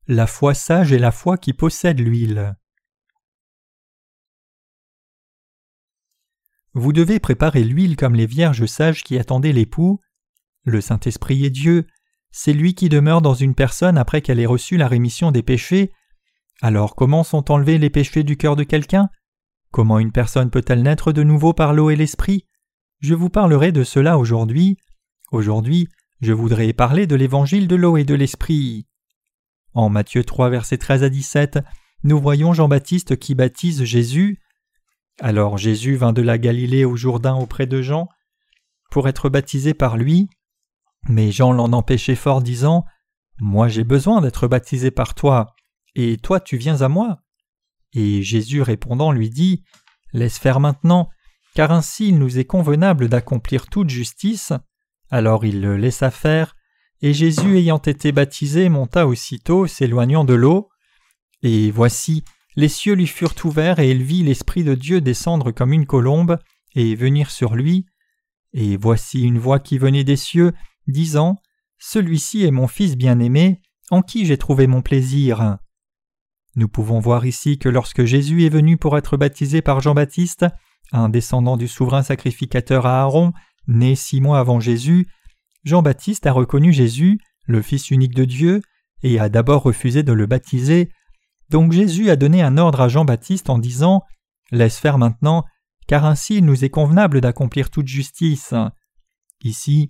La 0.07 0.27
foi 0.27 0.53
sage 0.53 0.91
est 0.91 0.99
la 0.99 1.11
foi 1.11 1.37
qui 1.37 1.53
possède 1.53 1.99
l'huile. 1.99 2.55
Vous 6.73 6.91
devez 6.91 7.19
préparer 7.19 7.63
l'huile 7.63 7.95
comme 7.95 8.15
les 8.15 8.25
vierges 8.25 8.65
sages 8.65 9.03
qui 9.03 9.17
attendaient 9.17 9.53
l'époux. 9.53 9.99
Le 10.65 10.81
Saint-Esprit 10.81 11.45
est 11.45 11.49
Dieu, 11.49 11.87
c'est 12.31 12.53
lui 12.53 12.73
qui 12.73 12.89
demeure 12.89 13.21
dans 13.21 13.33
une 13.33 13.55
personne 13.55 13.97
après 13.97 14.21
qu'elle 14.21 14.39
ait 14.39 14.45
reçu 14.45 14.77
la 14.77 14.87
rémission 14.87 15.31
des 15.31 15.43
péchés 15.43 15.91
alors 16.63 16.95
comment 16.95 17.25
sont 17.25 17.51
enlevés 17.51 17.77
les 17.77 17.89
péchés 17.89 18.23
du 18.23 18.37
cœur 18.37 18.55
de 18.55 18.63
quelqu'un? 18.63 19.09
Comment 19.71 19.99
une 19.99 20.13
personne 20.13 20.49
peut-elle 20.49 20.81
naître 20.81 21.11
de 21.11 21.21
nouveau 21.21 21.51
par 21.53 21.73
l'eau 21.73 21.89
et 21.89 21.97
l'esprit? 21.97 22.45
Je 23.01 23.13
vous 23.15 23.29
parlerai 23.29 23.73
de 23.73 23.83
cela 23.83 24.17
aujourd'hui. 24.17 24.77
Aujourd'hui, 25.33 25.89
je 26.21 26.31
voudrais 26.31 26.71
parler 26.71 27.05
de 27.05 27.15
l'évangile 27.15 27.67
de 27.67 27.75
l'eau 27.75 27.97
et 27.97 28.05
de 28.05 28.13
l'esprit. 28.13 28.87
En 29.73 29.89
Matthieu 29.89 30.23
3, 30.23 30.49
versets 30.49 30.77
13 30.77 31.03
à 31.03 31.09
17, 31.09 31.59
nous 32.03 32.19
voyons 32.19 32.53
Jean-Baptiste 32.53 33.17
qui 33.17 33.33
baptise 33.33 33.83
Jésus. 33.83 34.39
Alors 35.19 35.57
Jésus 35.57 35.95
vint 35.95 36.13
de 36.13 36.21
la 36.21 36.37
Galilée 36.37 36.85
au 36.85 36.95
Jourdain 36.95 37.35
auprès 37.35 37.65
de 37.65 37.81
Jean 37.81 38.07
pour 38.91 39.07
être 39.07 39.29
baptisé 39.29 39.73
par 39.73 39.97
lui. 39.97 40.29
Mais 41.09 41.31
Jean 41.31 41.53
l'en 41.53 41.73
empêchait 41.73 42.15
fort, 42.15 42.41
disant 42.41 42.85
Moi 43.39 43.67
j'ai 43.67 43.83
besoin 43.83 44.21
d'être 44.21 44.47
baptisé 44.47 44.91
par 44.91 45.15
toi, 45.15 45.55
Et 45.95 46.17
toi 46.17 46.39
tu 46.39 46.57
viens 46.57 46.81
à 46.81 46.87
moi 46.87 47.23
Et 47.93 48.21
Jésus 48.21 48.61
répondant 48.61 49.11
lui 49.11 49.29
dit 49.29 49.63
Laisse 50.11 50.37
faire 50.37 50.59
maintenant, 50.59 51.09
car 51.55 51.71
ainsi 51.71 52.09
il 52.09 52.19
nous 52.19 52.37
est 52.37 52.45
convenable 52.45 53.09
d'accomplir 53.09 53.67
toute 53.67 53.89
justice. 53.89 54.53
Alors 55.09 55.45
il 55.45 55.61
le 55.61 55.77
laissa 55.77 56.11
faire, 56.11 56.55
et 57.03 57.13
Jésus 57.13 57.57
ayant 57.57 57.79
été 57.79 58.13
baptisé 58.13 58.69
monta 58.69 59.05
aussitôt, 59.05 59.67
s'éloignant 59.67 60.23
de 60.23 60.33
l'eau. 60.33 60.69
Et 61.41 61.69
voici, 61.69 62.23
les 62.55 62.69
cieux 62.69 62.93
lui 62.93 63.07
furent 63.07 63.35
ouverts, 63.43 63.79
et 63.79 63.91
il 63.91 64.03
vit 64.03 64.23
l'Esprit 64.23 64.63
de 64.63 64.73
Dieu 64.73 65.01
descendre 65.01 65.51
comme 65.51 65.73
une 65.73 65.85
colombe, 65.85 66.39
et 66.75 66.95
venir 66.95 67.29
sur 67.29 67.55
lui. 67.55 67.85
Et 68.53 68.77
voici 68.77 69.21
une 69.21 69.37
voix 69.37 69.59
qui 69.59 69.77
venait 69.77 70.05
des 70.05 70.15
cieux, 70.15 70.53
disant 70.87 71.35
Celui-ci 71.77 72.45
est 72.45 72.51
mon 72.51 72.69
Fils 72.69 72.95
bien-aimé, 72.95 73.59
en 73.91 74.01
qui 74.01 74.25
j'ai 74.25 74.37
trouvé 74.37 74.65
mon 74.65 74.81
plaisir. 74.81 75.57
Nous 76.55 76.69
pouvons 76.69 76.99
voir 76.99 77.25
ici 77.25 77.59
que 77.59 77.67
lorsque 77.67 78.05
Jésus 78.05 78.45
est 78.45 78.49
venu 78.49 78.77
pour 78.77 78.97
être 78.97 79.17
baptisé 79.17 79.61
par 79.61 79.81
Jean-Baptiste, 79.81 80.45
un 80.93 81.09
descendant 81.09 81.57
du 81.57 81.67
souverain 81.67 82.01
sacrificateur 82.01 82.85
Aaron, 82.85 83.33
né 83.67 83.95
six 83.95 84.21
mois 84.21 84.39
avant 84.39 84.61
Jésus, 84.61 85.09
Jean-Baptiste 85.63 86.25
a 86.27 86.31
reconnu 86.31 86.73
Jésus, 86.73 87.19
le 87.45 87.61
Fils 87.61 87.91
unique 87.91 88.15
de 88.15 88.25
Dieu, 88.25 88.61
et 89.01 89.19
a 89.19 89.29
d'abord 89.29 89.63
refusé 89.63 90.03
de 90.03 90.13
le 90.13 90.25
baptiser. 90.25 90.89
Donc 91.49 91.71
Jésus 91.71 92.09
a 92.09 92.15
donné 92.15 92.41
un 92.41 92.57
ordre 92.57 92.81
à 92.81 92.87
Jean-Baptiste 92.87 93.49
en 93.49 93.57
disant 93.57 94.03
Laisse 94.51 94.77
faire 94.77 94.97
maintenant, 94.97 95.45
car 95.87 96.05
ainsi 96.05 96.37
il 96.37 96.45
nous 96.45 96.63
est 96.63 96.69
convenable 96.69 97.21
d'accomplir 97.21 97.69
toute 97.69 97.87
justice. 97.87 98.53
Ici, 99.41 99.89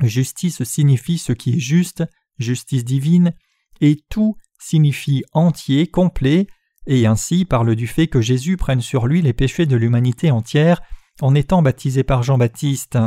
justice 0.00 0.62
signifie 0.64 1.18
ce 1.18 1.32
qui 1.32 1.54
est 1.56 1.60
juste, 1.60 2.04
justice 2.38 2.84
divine, 2.84 3.32
et 3.80 4.00
tout 4.08 4.36
signifie 4.58 5.24
entier, 5.32 5.86
complet, 5.86 6.46
et 6.86 7.06
ainsi 7.06 7.44
parle 7.44 7.74
du 7.76 7.86
fait 7.86 8.06
que 8.06 8.20
Jésus 8.20 8.56
prenne 8.56 8.80
sur 8.80 9.06
lui 9.06 9.22
les 9.22 9.32
péchés 9.32 9.66
de 9.66 9.76
l'humanité 9.76 10.30
entière 10.30 10.80
en 11.20 11.34
étant 11.34 11.62
baptisé 11.62 12.02
par 12.02 12.22
Jean-Baptiste. 12.22 12.98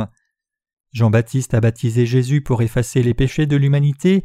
Jean-Baptiste 0.96 1.52
a 1.52 1.60
baptisé 1.60 2.06
Jésus 2.06 2.40
pour 2.40 2.62
effacer 2.62 3.02
les 3.02 3.12
péchés 3.12 3.44
de 3.44 3.54
l'humanité, 3.54 4.24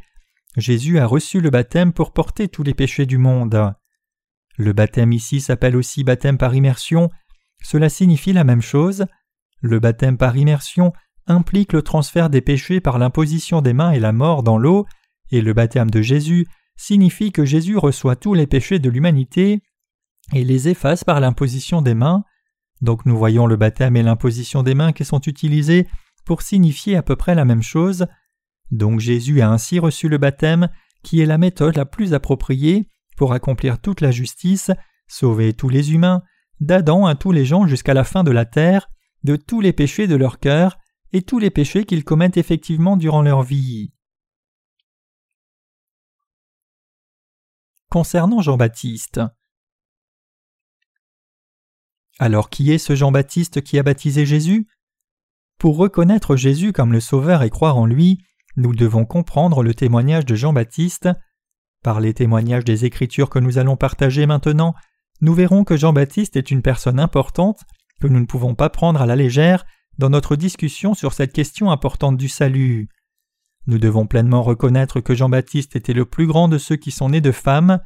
Jésus 0.56 1.00
a 1.00 1.06
reçu 1.06 1.42
le 1.42 1.50
baptême 1.50 1.92
pour 1.92 2.14
porter 2.14 2.48
tous 2.48 2.64
les 2.64 2.74
péchés 2.74 3.06
du 3.06 3.18
monde. 3.18 3.74
Le 4.58 4.72
baptême 4.72 5.12
ici 5.12 5.42
s'appelle 5.42 5.76
aussi 5.76 6.06
baptême 6.06 6.38
par 6.38 6.56
immersion, 6.56 7.10
cela 7.62 7.90
signifie 7.90 8.32
la 8.32 8.46
même 8.46 8.62
chose. 8.62 9.06
Le 9.60 9.82
baptême 9.82 10.18
par 10.18 10.38
immersion 10.38 10.94
implique 11.28 11.74
le 11.74 11.82
transfert 11.82 12.30
des 12.30 12.40
péchés 12.40 12.80
par 12.80 13.00
l'imposition 13.00 13.62
des 13.62 13.74
mains 13.74 13.92
et 13.92 14.00
la 14.00 14.14
mort 14.14 14.42
dans 14.42 14.58
l'eau, 14.58 14.86
et 15.30 15.42
le 15.42 15.52
baptême 15.52 15.92
de 15.92 16.02
Jésus 16.02 16.48
signifie 16.78 17.34
que 17.34 17.44
Jésus 17.44 17.78
reçoit 17.78 18.16
tous 18.16 18.34
les 18.34 18.48
péchés 18.48 18.80
de 18.80 18.90
l'humanité 18.90 19.62
et 20.32 20.46
les 20.46 20.70
efface 20.70 21.04
par 21.04 21.20
l'imposition 21.20 21.82
des 21.82 21.96
mains. 21.96 22.24
Donc 22.80 23.06
nous 23.06 23.18
voyons 23.18 23.46
le 23.46 23.58
baptême 23.58 23.98
et 23.98 24.04
l'imposition 24.04 24.64
des 24.64 24.74
mains 24.74 24.94
qui 24.94 25.04
sont 25.04 25.20
utilisés 25.20 25.90
pour 26.26 26.42
signifier 26.42 26.96
à 26.96 27.04
peu 27.04 27.16
près 27.16 27.36
la 27.36 27.46
même 27.46 27.64
chose. 27.64 28.06
Donc 28.72 29.00
Jésus 29.00 29.42
a 29.42 29.50
ainsi 29.50 29.80
reçu 29.80 30.10
le 30.10 30.18
baptême, 30.18 30.70
qui 31.04 31.22
est 31.22 31.26
la 31.26 31.38
méthode 31.38 31.76
la 31.76 31.86
plus 31.86 32.14
appropriée 32.14 32.88
pour 33.18 33.34
accomplir 33.34 33.80
toute 33.80 34.02
la 34.02 34.12
justice, 34.12 34.72
sauver 35.08 35.54
tous 35.54 35.70
les 35.70 35.94
humains, 35.94 36.24
d'Adam 36.60 37.06
à 37.06 37.16
tous 37.16 37.32
les 37.32 37.46
gens 37.46 37.68
jusqu'à 37.68 37.94
la 37.94 38.04
fin 38.04 38.24
de 38.24 38.32
la 38.32 38.46
terre, 38.46 38.90
de 39.24 39.36
tous 39.36 39.62
les 39.62 39.74
péchés 39.74 40.08
de 40.08 40.16
leur 40.16 40.40
cœur 40.40 40.78
et 41.12 41.22
tous 41.22 41.40
les 41.40 41.50
péchés 41.50 41.86
qu'ils 41.86 42.04
commettent 42.04 42.38
effectivement 42.38 42.98
durant 42.98 43.22
leur 43.22 43.44
vie. 43.44 43.92
Concernant 47.90 48.42
Jean-Baptiste. 48.42 49.20
Alors 52.20 52.50
qui 52.50 52.72
est 52.72 52.78
ce 52.78 52.96
Jean-Baptiste 52.96 53.62
qui 53.62 53.78
a 53.80 53.84
baptisé 53.84 54.26
Jésus? 54.26 54.68
Pour 55.62 55.78
reconnaître 55.78 56.36
Jésus 56.36 56.74
comme 56.74 56.92
le 56.92 57.00
Sauveur 57.00 57.44
et 57.44 57.52
croire 57.52 57.78
en 57.78 57.86
lui, 57.86 58.18
nous 58.56 58.74
devons 58.74 59.06
comprendre 59.06 59.62
le 59.62 59.76
témoignage 59.76 60.26
de 60.26 60.34
Jean-Baptiste. 60.34 61.08
Par 61.84 62.00
les 62.00 62.16
témoignages 62.16 62.64
des 62.64 62.86
Écritures 62.86 63.30
que 63.30 63.38
nous 63.38 63.60
allons 63.60 63.76
partager 63.76 64.26
maintenant, 64.26 64.74
nous 65.22 65.36
verrons 65.36 65.64
que 65.64 65.78
Jean-Baptiste 65.78 66.36
est 66.36 66.50
une 66.50 66.64
personne 66.64 67.00
importante 67.00 67.60
que 68.02 68.08
nous 68.08 68.20
ne 68.20 68.26
pouvons 68.26 68.56
pas 68.56 68.72
prendre 68.72 69.04
à 69.04 69.06
la 69.06 69.16
légère 69.16 69.66
dans 70.00 70.10
notre 70.10 70.36
discussion 70.36 70.96
sur 70.96 71.14
cette 71.14 71.32
question 71.32 71.70
importante 71.70 72.18
du 72.18 72.28
salut. 72.28 72.90
Nous 73.68 73.78
devons 73.78 74.08
pleinement 74.08 74.42
reconnaître 74.42 75.00
que 75.00 75.14
Jean-Baptiste 75.14 75.76
était 75.76 75.94
le 75.94 76.06
plus 76.06 76.26
grand 76.26 76.48
de 76.48 76.58
ceux 76.58 76.76
qui 76.76 76.90
sont 76.90 77.10
nés 77.10 77.22
de 77.22 77.32
femmes. 77.32 77.82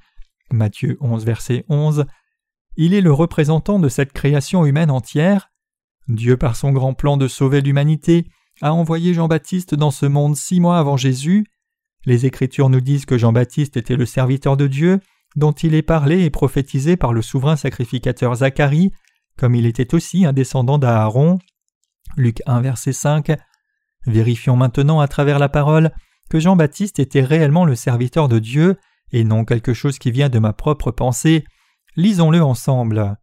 Matthieu 0.49 0.97
11, 1.01 1.25
verset 1.25 1.65
11. 1.67 2.05
Il 2.77 2.93
est 2.93 3.01
le 3.01 3.11
représentant 3.11 3.79
de 3.79 3.89
cette 3.89 4.13
création 4.13 4.65
humaine 4.65 4.91
entière. 4.91 5.49
Dieu, 6.07 6.37
par 6.37 6.55
son 6.55 6.71
grand 6.71 6.93
plan 6.93 7.17
de 7.17 7.27
sauver 7.27 7.61
l'humanité, 7.61 8.25
a 8.61 8.73
envoyé 8.73 9.13
Jean-Baptiste 9.13 9.75
dans 9.75 9.91
ce 9.91 10.05
monde 10.05 10.35
six 10.35 10.59
mois 10.59 10.77
avant 10.77 10.97
Jésus. 10.97 11.45
Les 12.05 12.25
Écritures 12.25 12.69
nous 12.69 12.81
disent 12.81 13.05
que 13.05 13.17
Jean-Baptiste 13.17 13.77
était 13.77 13.95
le 13.95 14.05
serviteur 14.05 14.57
de 14.57 14.67
Dieu, 14.67 14.99
dont 15.35 15.51
il 15.51 15.73
est 15.73 15.81
parlé 15.81 16.23
et 16.23 16.29
prophétisé 16.29 16.95
par 16.95 17.11
le 17.11 17.21
souverain 17.21 17.55
sacrificateur 17.55 18.35
Zacharie, 18.35 18.91
comme 19.37 19.55
il 19.55 19.65
était 19.65 19.93
aussi 19.93 20.25
un 20.25 20.33
descendant 20.33 20.77
d'Aaron. 20.77 21.39
Luc 22.15 22.41
1, 22.45 22.61
verset 22.61 22.93
5. 22.93 23.31
Vérifions 24.05 24.55
maintenant 24.55 24.99
à 24.99 25.07
travers 25.07 25.39
la 25.39 25.49
parole 25.49 25.91
que 26.29 26.39
Jean-Baptiste 26.39 26.99
était 26.99 27.23
réellement 27.23 27.65
le 27.65 27.75
serviteur 27.75 28.29
de 28.29 28.39
Dieu 28.39 28.77
et 29.11 29.23
non 29.23 29.45
quelque 29.45 29.73
chose 29.73 29.99
qui 29.99 30.11
vient 30.11 30.29
de 30.29 30.39
ma 30.39 30.53
propre 30.53 30.91
pensée. 30.91 31.43
Lisons-le 31.95 32.41
ensemble. 32.41 33.17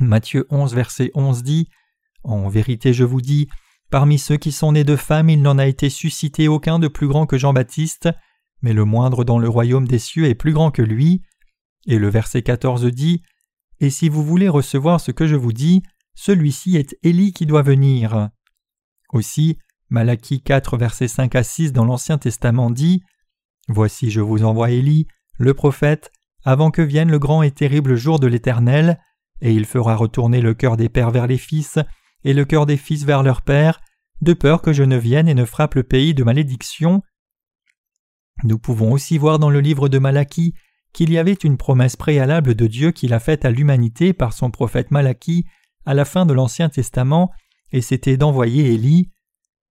Matthieu 0.00 0.46
11, 0.50 0.74
verset 0.74 1.10
11 1.14 1.42
dit 1.42 1.68
En 2.22 2.48
vérité, 2.48 2.92
je 2.92 3.04
vous 3.04 3.22
dis, 3.22 3.48
parmi 3.90 4.18
ceux 4.18 4.36
qui 4.36 4.52
sont 4.52 4.72
nés 4.72 4.84
de 4.84 4.96
femmes, 4.96 5.30
il 5.30 5.40
n'en 5.40 5.58
a 5.58 5.66
été 5.66 5.88
suscité 5.88 6.48
aucun 6.48 6.78
de 6.78 6.88
plus 6.88 7.08
grand 7.08 7.26
que 7.26 7.38
Jean-Baptiste, 7.38 8.10
mais 8.60 8.74
le 8.74 8.84
moindre 8.84 9.24
dans 9.24 9.38
le 9.38 9.48
royaume 9.48 9.88
des 9.88 9.98
cieux 9.98 10.26
est 10.26 10.34
plus 10.34 10.52
grand 10.52 10.70
que 10.70 10.82
lui. 10.82 11.22
Et 11.86 11.98
le 11.98 12.08
verset 12.08 12.42
14 12.42 12.84
dit 12.86 13.22
Et 13.80 13.90
si 13.90 14.08
vous 14.08 14.24
voulez 14.24 14.48
recevoir 14.48 15.00
ce 15.00 15.12
que 15.12 15.26
je 15.26 15.36
vous 15.36 15.52
dis, 15.52 15.82
celui-ci 16.14 16.76
est 16.76 16.96
Élie 17.02 17.32
qui 17.32 17.46
doit 17.46 17.62
venir. 17.62 18.28
Aussi, 19.12 19.58
Malachie 19.88 20.42
4, 20.42 20.76
verset 20.76 21.08
5 21.08 21.34
à 21.36 21.42
6 21.42 21.72
dans 21.72 21.84
l'Ancien 21.84 22.18
Testament 22.18 22.70
dit 22.70 23.02
Voici, 23.68 24.10
je 24.10 24.20
vous 24.20 24.44
envoie 24.44 24.70
Élie, 24.70 25.06
le 25.38 25.54
prophète, 25.54 26.10
avant 26.44 26.70
que 26.70 26.82
vienne 26.82 27.10
le 27.10 27.18
grand 27.18 27.42
et 27.42 27.50
terrible 27.50 27.96
jour 27.96 28.20
de 28.20 28.26
l'Éternel, 28.26 29.00
et 29.40 29.52
il 29.52 29.66
fera 29.66 29.96
retourner 29.96 30.40
le 30.40 30.54
cœur 30.54 30.76
des 30.76 30.88
pères 30.88 31.10
vers 31.10 31.26
les 31.26 31.38
fils, 31.38 31.78
et 32.24 32.32
le 32.32 32.44
cœur 32.44 32.66
des 32.66 32.76
fils 32.76 33.04
vers 33.04 33.22
leurs 33.22 33.42
pères, 33.42 33.80
de 34.20 34.32
peur 34.32 34.62
que 34.62 34.72
je 34.72 34.82
ne 34.82 34.96
vienne 34.96 35.28
et 35.28 35.34
ne 35.34 35.44
frappe 35.44 35.74
le 35.74 35.82
pays 35.82 36.14
de 36.14 36.24
malédiction. 36.24 37.02
Nous 38.44 38.58
pouvons 38.58 38.92
aussi 38.92 39.18
voir 39.18 39.38
dans 39.38 39.50
le 39.50 39.60
livre 39.60 39.88
de 39.88 39.98
Malachie 39.98 40.54
qu'il 40.92 41.10
y 41.10 41.18
avait 41.18 41.32
une 41.32 41.58
promesse 41.58 41.96
préalable 41.96 42.54
de 42.54 42.66
Dieu 42.66 42.90
qu'il 42.90 43.12
a 43.12 43.20
faite 43.20 43.44
à 43.44 43.50
l'humanité 43.50 44.12
par 44.12 44.32
son 44.32 44.50
prophète 44.50 44.90
Malachie 44.90 45.44
à 45.84 45.94
la 45.94 46.04
fin 46.04 46.26
de 46.26 46.32
l'Ancien 46.32 46.68
Testament, 46.68 47.30
et 47.72 47.80
c'était 47.80 48.16
d'envoyer 48.16 48.72
Élie. 48.72 49.10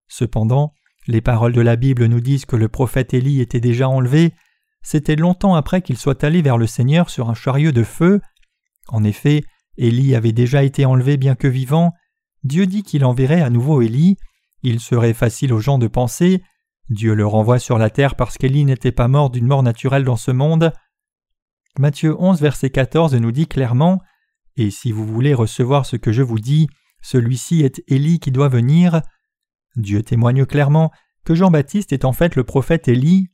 Cependant, 0.09 0.75
les 1.06 1.21
paroles 1.21 1.52
de 1.52 1.61
la 1.61 1.76
Bible 1.76 2.06
nous 2.06 2.21
disent 2.21 2.44
que 2.44 2.56
le 2.56 2.68
prophète 2.68 3.14
Élie 3.14 3.40
était 3.40 3.61
déjà 3.61 3.88
enlevé, 3.88 4.35
c'était 4.85 5.16
longtemps 5.16 5.54
après 5.54 5.80
qu'il 5.80 5.97
soit 5.97 6.23
allé 6.23 6.42
vers 6.42 6.59
le 6.59 6.66
Seigneur 6.66 7.09
sur 7.09 7.30
un 7.30 7.35
chariot 7.35 7.73
de 7.73 7.83
feu. 7.83 8.21
En 8.88 9.02
effet, 9.02 9.44
Élie 9.76 10.14
avait 10.14 10.33
déjà 10.33 10.62
été 10.62 10.85
enlevé 10.85 11.16
bien 11.16 11.35
que 11.35 11.49
vivant. 11.49 11.93
Dieu 12.43 12.66
dit 12.66 12.83
qu'il 12.83 13.04
enverrait 13.04 13.43
à 13.43 13.50
nouveau 13.50 13.83
Élie. 13.83 14.16
Il 14.62 14.81
serait 14.81 15.14
facile 15.14 15.52
aux 15.52 15.61
gens 15.61 15.78
de 15.78 15.88
penser 15.88 16.43
Dieu 16.90 17.14
le 17.14 17.26
renvoie 17.26 17.59
sur 17.59 17.78
la 17.78 17.88
terre 17.88 18.14
parce 18.14 18.37
qu'Élie 18.37 18.64
n'était 18.64 18.93
pas 18.93 19.09
mort 19.09 19.31
d'une 19.31 19.47
mort 19.47 19.62
naturelle 19.62 20.04
dans 20.04 20.16
ce 20.16 20.31
monde. 20.31 20.73
Matthieu 21.78 22.14
11, 22.19 22.40
verset 22.40 22.71
14 22.71 23.14
nous 23.14 23.33
dit 23.33 23.47
clairement 23.47 24.00
Et 24.57 24.71
si 24.71 24.93
vous 24.93 25.07
voulez 25.07 25.33
recevoir 25.33 25.87
ce 25.87 25.97
que 25.97 26.12
je 26.12 26.23
vous 26.23 26.38
dis, 26.38 26.69
celui-ci 27.00 27.62
est 27.62 27.83
Élie 27.88 28.21
qui 28.21 28.31
doit 28.31 28.49
venir. 28.49 29.00
Dieu 29.76 30.02
témoigne 30.02 30.45
clairement 30.45 30.93
que 31.25 31.35
Jean-Baptiste 31.35 31.93
est 31.93 32.04
en 32.04 32.12
fait 32.12 32.37
le 32.37 32.45
prophète 32.45 32.87
Élie. 32.87 33.28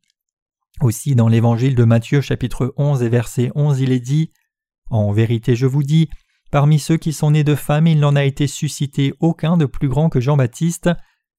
Aussi 0.81 1.17
dans 1.17 1.29
l'évangile 1.29 1.75
de 1.75 1.85
Matthieu 1.85 2.21
chapitre 2.21 2.73
11 2.77 3.03
et 3.03 3.09
verset 3.09 3.51
11 3.57 3.81
il 3.81 3.91
est 3.91 4.01
dit 4.01 4.31
En 4.91 5.11
vérité 5.11 5.57
je 5.57 5.67
vous 5.67 5.83
dis, 5.83 6.09
parmi 6.51 6.79
ceux 6.79 6.97
qui 6.97 7.13
sont 7.13 7.33
nés 7.33 7.45
de 7.45 7.55
femmes 7.55 7.87
il 7.87 8.01
n'en 8.01 8.17
a 8.17 8.25
été 8.25 8.47
suscité 8.47 9.15
aucun 9.21 9.57
de 9.57 9.67
plus 9.67 9.89
grand 9.89 10.09
que 10.09 10.21
Jean-Baptiste, 10.21 10.91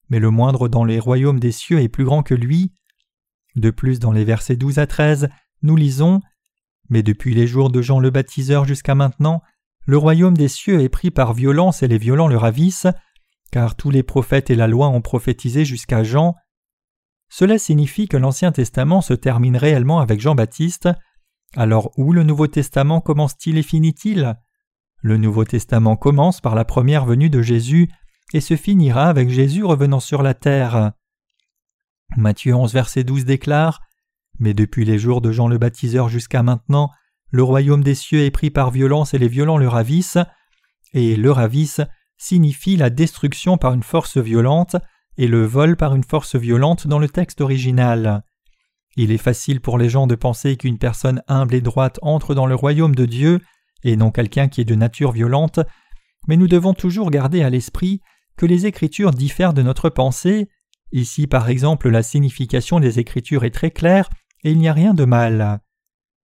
mais 0.09 0.19
le 0.19 0.29
moindre 0.29 0.67
dans 0.67 0.83
les 0.83 0.99
royaumes 0.99 1.39
des 1.39 1.51
cieux 1.51 1.79
est 1.79 1.89
plus 1.89 2.05
grand 2.05 2.23
que 2.23 2.33
lui. 2.33 2.73
De 3.55 3.69
plus, 3.69 3.99
dans 3.99 4.11
les 4.11 4.25
versets 4.25 4.55
12 4.55 4.79
à 4.79 4.87
13, 4.87 5.29
nous 5.61 5.75
lisons 5.75 6.21
Mais 6.89 7.03
depuis 7.03 7.33
les 7.33 7.47
jours 7.47 7.69
de 7.69 7.81
Jean 7.81 7.99
le 7.99 8.09
baptiseur 8.09 8.65
jusqu'à 8.65 8.95
maintenant, 8.95 9.41
le 9.85 9.97
royaume 9.97 10.37
des 10.37 10.47
cieux 10.47 10.81
est 10.81 10.89
pris 10.89 11.11
par 11.11 11.33
violence 11.33 11.83
et 11.83 11.87
les 11.87 11.97
violents 11.97 12.27
le 12.27 12.37
ravissent, 12.37 12.87
car 13.51 13.75
tous 13.75 13.89
les 13.89 14.03
prophètes 14.03 14.49
et 14.49 14.55
la 14.55 14.67
loi 14.67 14.87
ont 14.87 15.01
prophétisé 15.01 15.65
jusqu'à 15.65 16.03
Jean. 16.03 16.35
Cela 17.29 17.57
signifie 17.57 18.07
que 18.07 18.17
l'Ancien 18.17 18.51
Testament 18.51 19.01
se 19.01 19.13
termine 19.13 19.57
réellement 19.57 19.99
avec 19.99 20.21
Jean-Baptiste, 20.21 20.89
Alors 21.55 21.91
où 21.97 22.13
le 22.13 22.23
Nouveau 22.23 22.47
Testament 22.47 23.01
commence-t-il 23.01 23.57
et 23.57 23.63
finit-il? 23.63 24.35
Le 25.01 25.17
Nouveau 25.17 25.45
Testament 25.45 25.95
commence 25.95 26.41
par 26.41 26.53
la 26.53 26.65
première 26.65 27.05
venue 27.05 27.29
de 27.29 27.41
Jésus 27.41 27.89
et 28.33 28.41
se 28.41 28.55
finira 28.55 29.05
avec 29.05 29.29
Jésus 29.29 29.63
revenant 29.63 29.99
sur 29.99 30.21
la 30.21 30.33
terre. 30.33 30.91
Matthieu 32.17 32.53
11 32.53 32.73
verset 32.73 33.03
12 33.03 33.25
déclare 33.25 33.81
Mais 34.39 34.53
depuis 34.53 34.85
les 34.85 34.99
jours 34.99 35.21
de 35.21 35.31
Jean 35.31 35.47
le 35.47 35.57
baptiseur 35.57 36.07
jusqu'à 36.07 36.43
maintenant, 36.43 36.91
le 37.31 37.43
royaume 37.43 37.83
des 37.83 37.95
cieux 37.95 38.21
est 38.21 38.31
pris 38.31 38.51
par 38.51 38.69
violence 38.69 39.13
et 39.13 39.17
les 39.17 39.27
violents 39.27 39.57
le 39.57 39.67
ravissent, 39.67 40.19
et 40.93 41.15
le 41.15 41.31
ravissent 41.31 41.81
signifie 42.17 42.77
la 42.77 42.89
destruction 42.89 43.57
par 43.57 43.73
une 43.73 43.83
force 43.83 44.17
violente 44.17 44.75
et 45.17 45.27
le 45.27 45.45
vol 45.45 45.77
par 45.77 45.95
une 45.95 46.03
force 46.03 46.35
violente 46.35 46.87
dans 46.87 46.99
le 46.99 47.09
texte 47.09 47.41
original. 47.41 48.23
Il 48.97 49.11
est 49.11 49.17
facile 49.17 49.61
pour 49.61 49.77
les 49.77 49.89
gens 49.89 50.05
de 50.05 50.15
penser 50.15 50.57
qu'une 50.57 50.77
personne 50.77 51.23
humble 51.27 51.55
et 51.55 51.61
droite 51.61 51.97
entre 52.01 52.35
dans 52.35 52.45
le 52.45 52.55
royaume 52.55 52.93
de 52.93 53.05
Dieu, 53.05 53.39
et 53.83 53.95
non 53.95 54.11
quelqu'un 54.11 54.47
qui 54.47 54.61
est 54.61 54.65
de 54.65 54.75
nature 54.75 55.11
violente, 55.11 55.59
mais 56.27 56.37
nous 56.37 56.47
devons 56.47 56.73
toujours 56.73 57.11
garder 57.11 57.43
à 57.43 57.49
l'esprit 57.49 58.01
que 58.37 58.45
les 58.45 58.65
Écritures 58.65 59.11
diffèrent 59.11 59.53
de 59.53 59.61
notre 59.61 59.89
pensée. 59.89 60.49
Ici, 60.91 61.27
par 61.27 61.49
exemple, 61.49 61.89
la 61.89 62.03
signification 62.03 62.79
des 62.79 62.99
Écritures 62.99 63.43
est 63.43 63.51
très 63.51 63.71
claire, 63.71 64.09
et 64.43 64.51
il 64.51 64.57
n'y 64.57 64.67
a 64.67 64.73
rien 64.73 64.93
de 64.93 65.05
mal. 65.05 65.59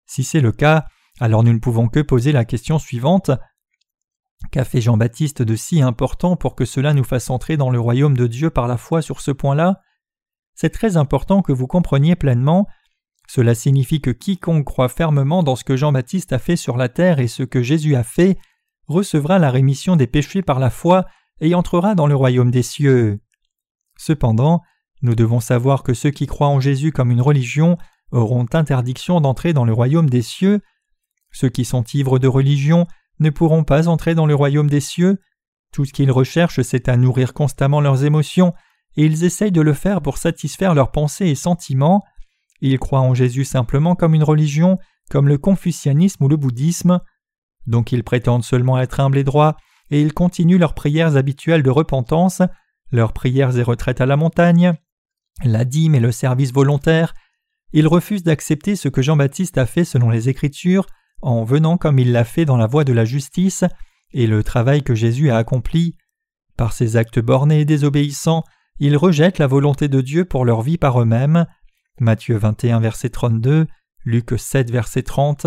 Si 0.06 0.24
c'est 0.24 0.40
le 0.40 0.52
cas, 0.52 0.86
alors 1.20 1.42
nous 1.42 1.52
ne 1.52 1.58
pouvons 1.58 1.88
que 1.88 2.00
poser 2.00 2.32
la 2.32 2.44
question 2.44 2.78
suivante. 2.78 3.30
Qu'a 4.52 4.64
fait 4.64 4.80
Jean-Baptiste 4.80 5.42
de 5.42 5.56
si 5.56 5.82
important 5.82 6.36
pour 6.36 6.54
que 6.54 6.64
cela 6.64 6.94
nous 6.94 7.04
fasse 7.04 7.28
entrer 7.28 7.56
dans 7.56 7.70
le 7.70 7.80
royaume 7.80 8.16
de 8.16 8.26
Dieu 8.26 8.50
par 8.50 8.68
la 8.68 8.76
foi 8.76 9.02
sur 9.02 9.20
ce 9.20 9.30
point-là? 9.30 9.80
C'est 10.54 10.70
très 10.70 10.96
important 10.96 11.42
que 11.42 11.52
vous 11.52 11.66
compreniez 11.66 12.16
pleinement. 12.16 12.66
Cela 13.28 13.54
signifie 13.54 14.00
que 14.00 14.10
quiconque 14.10 14.64
croit 14.64 14.88
fermement 14.88 15.42
dans 15.42 15.54
ce 15.54 15.62
que 15.62 15.76
Jean-Baptiste 15.76 16.32
a 16.32 16.38
fait 16.38 16.56
sur 16.56 16.76
la 16.76 16.88
terre 16.88 17.20
et 17.20 17.28
ce 17.28 17.42
que 17.42 17.62
Jésus 17.62 17.94
a 17.94 18.02
fait 18.02 18.38
recevra 18.86 19.38
la 19.38 19.50
rémission 19.50 19.96
des 19.96 20.06
péchés 20.06 20.40
par 20.40 20.58
la 20.58 20.70
foi 20.70 21.04
et 21.40 21.54
entrera 21.54 21.94
dans 21.94 22.06
le 22.06 22.16
royaume 22.16 22.50
des 22.50 22.62
cieux. 22.62 23.20
Cependant, 23.98 24.62
nous 25.02 25.14
devons 25.14 25.40
savoir 25.40 25.82
que 25.82 25.92
ceux 25.92 26.10
qui 26.10 26.26
croient 26.26 26.48
en 26.48 26.58
Jésus 26.58 26.90
comme 26.90 27.10
une 27.10 27.20
religion 27.20 27.76
auront 28.12 28.46
interdiction 28.54 29.20
d'entrer 29.20 29.52
dans 29.52 29.66
le 29.66 29.74
royaume 29.74 30.08
des 30.08 30.22
cieux. 30.22 30.60
Ceux 31.30 31.50
qui 31.50 31.66
sont 31.66 31.84
ivres 31.92 32.18
de 32.18 32.28
religion 32.28 32.86
ne 33.20 33.28
pourront 33.28 33.64
pas 33.64 33.88
entrer 33.88 34.14
dans 34.14 34.26
le 34.26 34.34
royaume 34.34 34.70
des 34.70 34.80
cieux. 34.80 35.18
Tout 35.70 35.84
ce 35.84 35.92
qu'ils 35.92 36.10
recherchent, 36.10 36.62
c'est 36.62 36.88
à 36.88 36.96
nourrir 36.96 37.34
constamment 37.34 37.82
leurs 37.82 38.04
émotions 38.04 38.54
et 38.96 39.04
ils 39.04 39.24
essayent 39.24 39.52
de 39.52 39.60
le 39.60 39.74
faire 39.74 40.00
pour 40.00 40.16
satisfaire 40.16 40.74
leurs 40.74 40.90
pensées 40.90 41.26
et 41.26 41.34
sentiments. 41.34 42.04
Ils 42.60 42.78
croient 42.78 43.00
en 43.00 43.14
Jésus 43.14 43.44
simplement 43.44 43.94
comme 43.94 44.14
une 44.14 44.24
religion, 44.24 44.78
comme 45.10 45.28
le 45.28 45.38
confucianisme 45.38 46.24
ou 46.24 46.28
le 46.28 46.36
bouddhisme. 46.36 47.00
Donc 47.66 47.92
ils 47.92 48.04
prétendent 48.04 48.44
seulement 48.44 48.78
être 48.78 49.00
humbles 49.00 49.18
et 49.18 49.24
droits, 49.24 49.56
et 49.90 50.00
ils 50.00 50.12
continuent 50.12 50.58
leurs 50.58 50.74
prières 50.74 51.16
habituelles 51.16 51.62
de 51.62 51.70
repentance, 51.70 52.42
leurs 52.90 53.12
prières 53.12 53.56
et 53.58 53.62
retraites 53.62 54.00
à 54.00 54.06
la 54.06 54.16
montagne, 54.16 54.74
la 55.44 55.64
dîme 55.64 55.94
et 55.94 56.00
le 56.00 56.12
service 56.12 56.52
volontaire. 56.52 57.14
Ils 57.72 57.86
refusent 57.86 58.22
d'accepter 58.22 58.76
ce 58.76 58.88
que 58.88 59.02
Jean-Baptiste 59.02 59.58
a 59.58 59.66
fait 59.66 59.84
selon 59.84 60.10
les 60.10 60.28
Écritures, 60.28 60.86
en 61.20 61.44
venant 61.44 61.76
comme 61.76 61.98
il 61.98 62.12
l'a 62.12 62.24
fait 62.24 62.44
dans 62.44 62.56
la 62.56 62.66
voie 62.66 62.84
de 62.84 62.92
la 62.92 63.04
justice, 63.04 63.64
et 64.12 64.26
le 64.26 64.42
travail 64.42 64.82
que 64.82 64.94
Jésus 64.94 65.30
a 65.30 65.36
accompli. 65.36 65.96
Par 66.56 66.72
ses 66.72 66.96
actes 66.96 67.20
bornés 67.20 67.60
et 67.60 67.64
désobéissants, 67.64 68.42
ils 68.78 68.96
rejettent 68.96 69.38
la 69.38 69.46
volonté 69.46 69.88
de 69.88 70.00
Dieu 70.00 70.24
pour 70.24 70.44
leur 70.44 70.62
vie 70.62 70.78
par 70.78 71.00
eux-mêmes. 71.00 71.46
Matthieu 72.00 72.36
21 72.36 72.80
verset 72.80 73.10
32, 73.10 73.66
Luc 74.04 74.32
7 74.36 74.70
verset 74.70 75.02
30. 75.02 75.46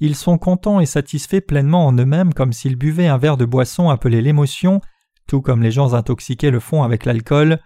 Ils 0.00 0.16
sont 0.16 0.38
contents 0.38 0.80
et 0.80 0.86
satisfaits 0.86 1.40
pleinement 1.40 1.86
en 1.86 1.92
eux-mêmes 1.92 2.34
comme 2.34 2.52
s'ils 2.52 2.76
buvaient 2.76 3.06
un 3.06 3.18
verre 3.18 3.36
de 3.36 3.44
boisson 3.44 3.90
appelé 3.90 4.20
l'émotion, 4.20 4.80
tout 5.26 5.40
comme 5.40 5.62
les 5.62 5.70
gens 5.70 5.94
intoxiqués 5.94 6.50
le 6.50 6.60
font 6.60 6.82
avec 6.82 7.04
l'alcool. 7.04 7.60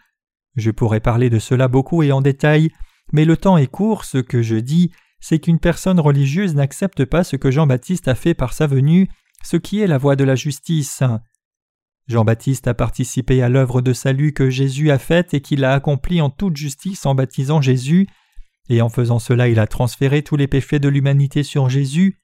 Je 0.56 0.70
pourrais 0.70 1.00
parler 1.00 1.30
de 1.30 1.38
cela 1.38 1.68
beaucoup 1.68 2.02
et 2.02 2.12
en 2.12 2.20
détail, 2.20 2.70
mais 3.12 3.24
le 3.24 3.36
temps 3.36 3.56
est 3.56 3.66
court, 3.66 4.04
ce 4.04 4.18
que 4.18 4.42
je 4.42 4.56
dis, 4.56 4.90
c'est 5.20 5.38
qu'une 5.38 5.58
personne 5.58 6.00
religieuse 6.00 6.54
n'accepte 6.54 7.04
pas 7.04 7.24
ce 7.24 7.36
que 7.36 7.50
Jean-Baptiste 7.50 8.08
a 8.08 8.14
fait 8.14 8.34
par 8.34 8.52
sa 8.52 8.66
venue, 8.66 9.08
ce 9.42 9.56
qui 9.56 9.80
est 9.80 9.86
la 9.86 9.98
voie 9.98 10.16
de 10.16 10.24
la 10.24 10.34
justice. 10.34 11.02
Jean-Baptiste 12.08 12.68
a 12.68 12.74
participé 12.74 13.42
à 13.42 13.48
l'œuvre 13.48 13.82
de 13.82 13.92
salut 13.92 14.32
que 14.32 14.48
Jésus 14.48 14.90
a 14.90 14.98
faite 14.98 15.34
et 15.34 15.40
qu'il 15.40 15.64
a 15.64 15.72
accomplie 15.72 16.20
en 16.20 16.30
toute 16.30 16.56
justice 16.56 17.04
en 17.04 17.14
baptisant 17.14 17.60
Jésus, 17.60 18.06
et 18.68 18.80
en 18.80 18.88
faisant 18.88 19.18
cela 19.18 19.48
il 19.48 19.58
a 19.58 19.66
transféré 19.66 20.22
tous 20.22 20.36
les 20.36 20.46
péchés 20.46 20.78
de 20.78 20.88
l'humanité 20.88 21.42
sur 21.42 21.68
Jésus. 21.68 22.20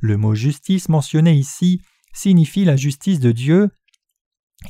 Le 0.00 0.16
mot 0.16 0.34
justice 0.34 0.88
mentionné 0.88 1.32
ici 1.32 1.80
signifie 2.12 2.64
la 2.64 2.76
justice 2.76 3.20
de 3.20 3.32
Dieu. 3.32 3.70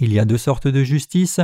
Il 0.00 0.12
y 0.12 0.18
a 0.18 0.24
deux 0.24 0.38
sortes 0.38 0.68
de 0.68 0.82
justice, 0.82 1.40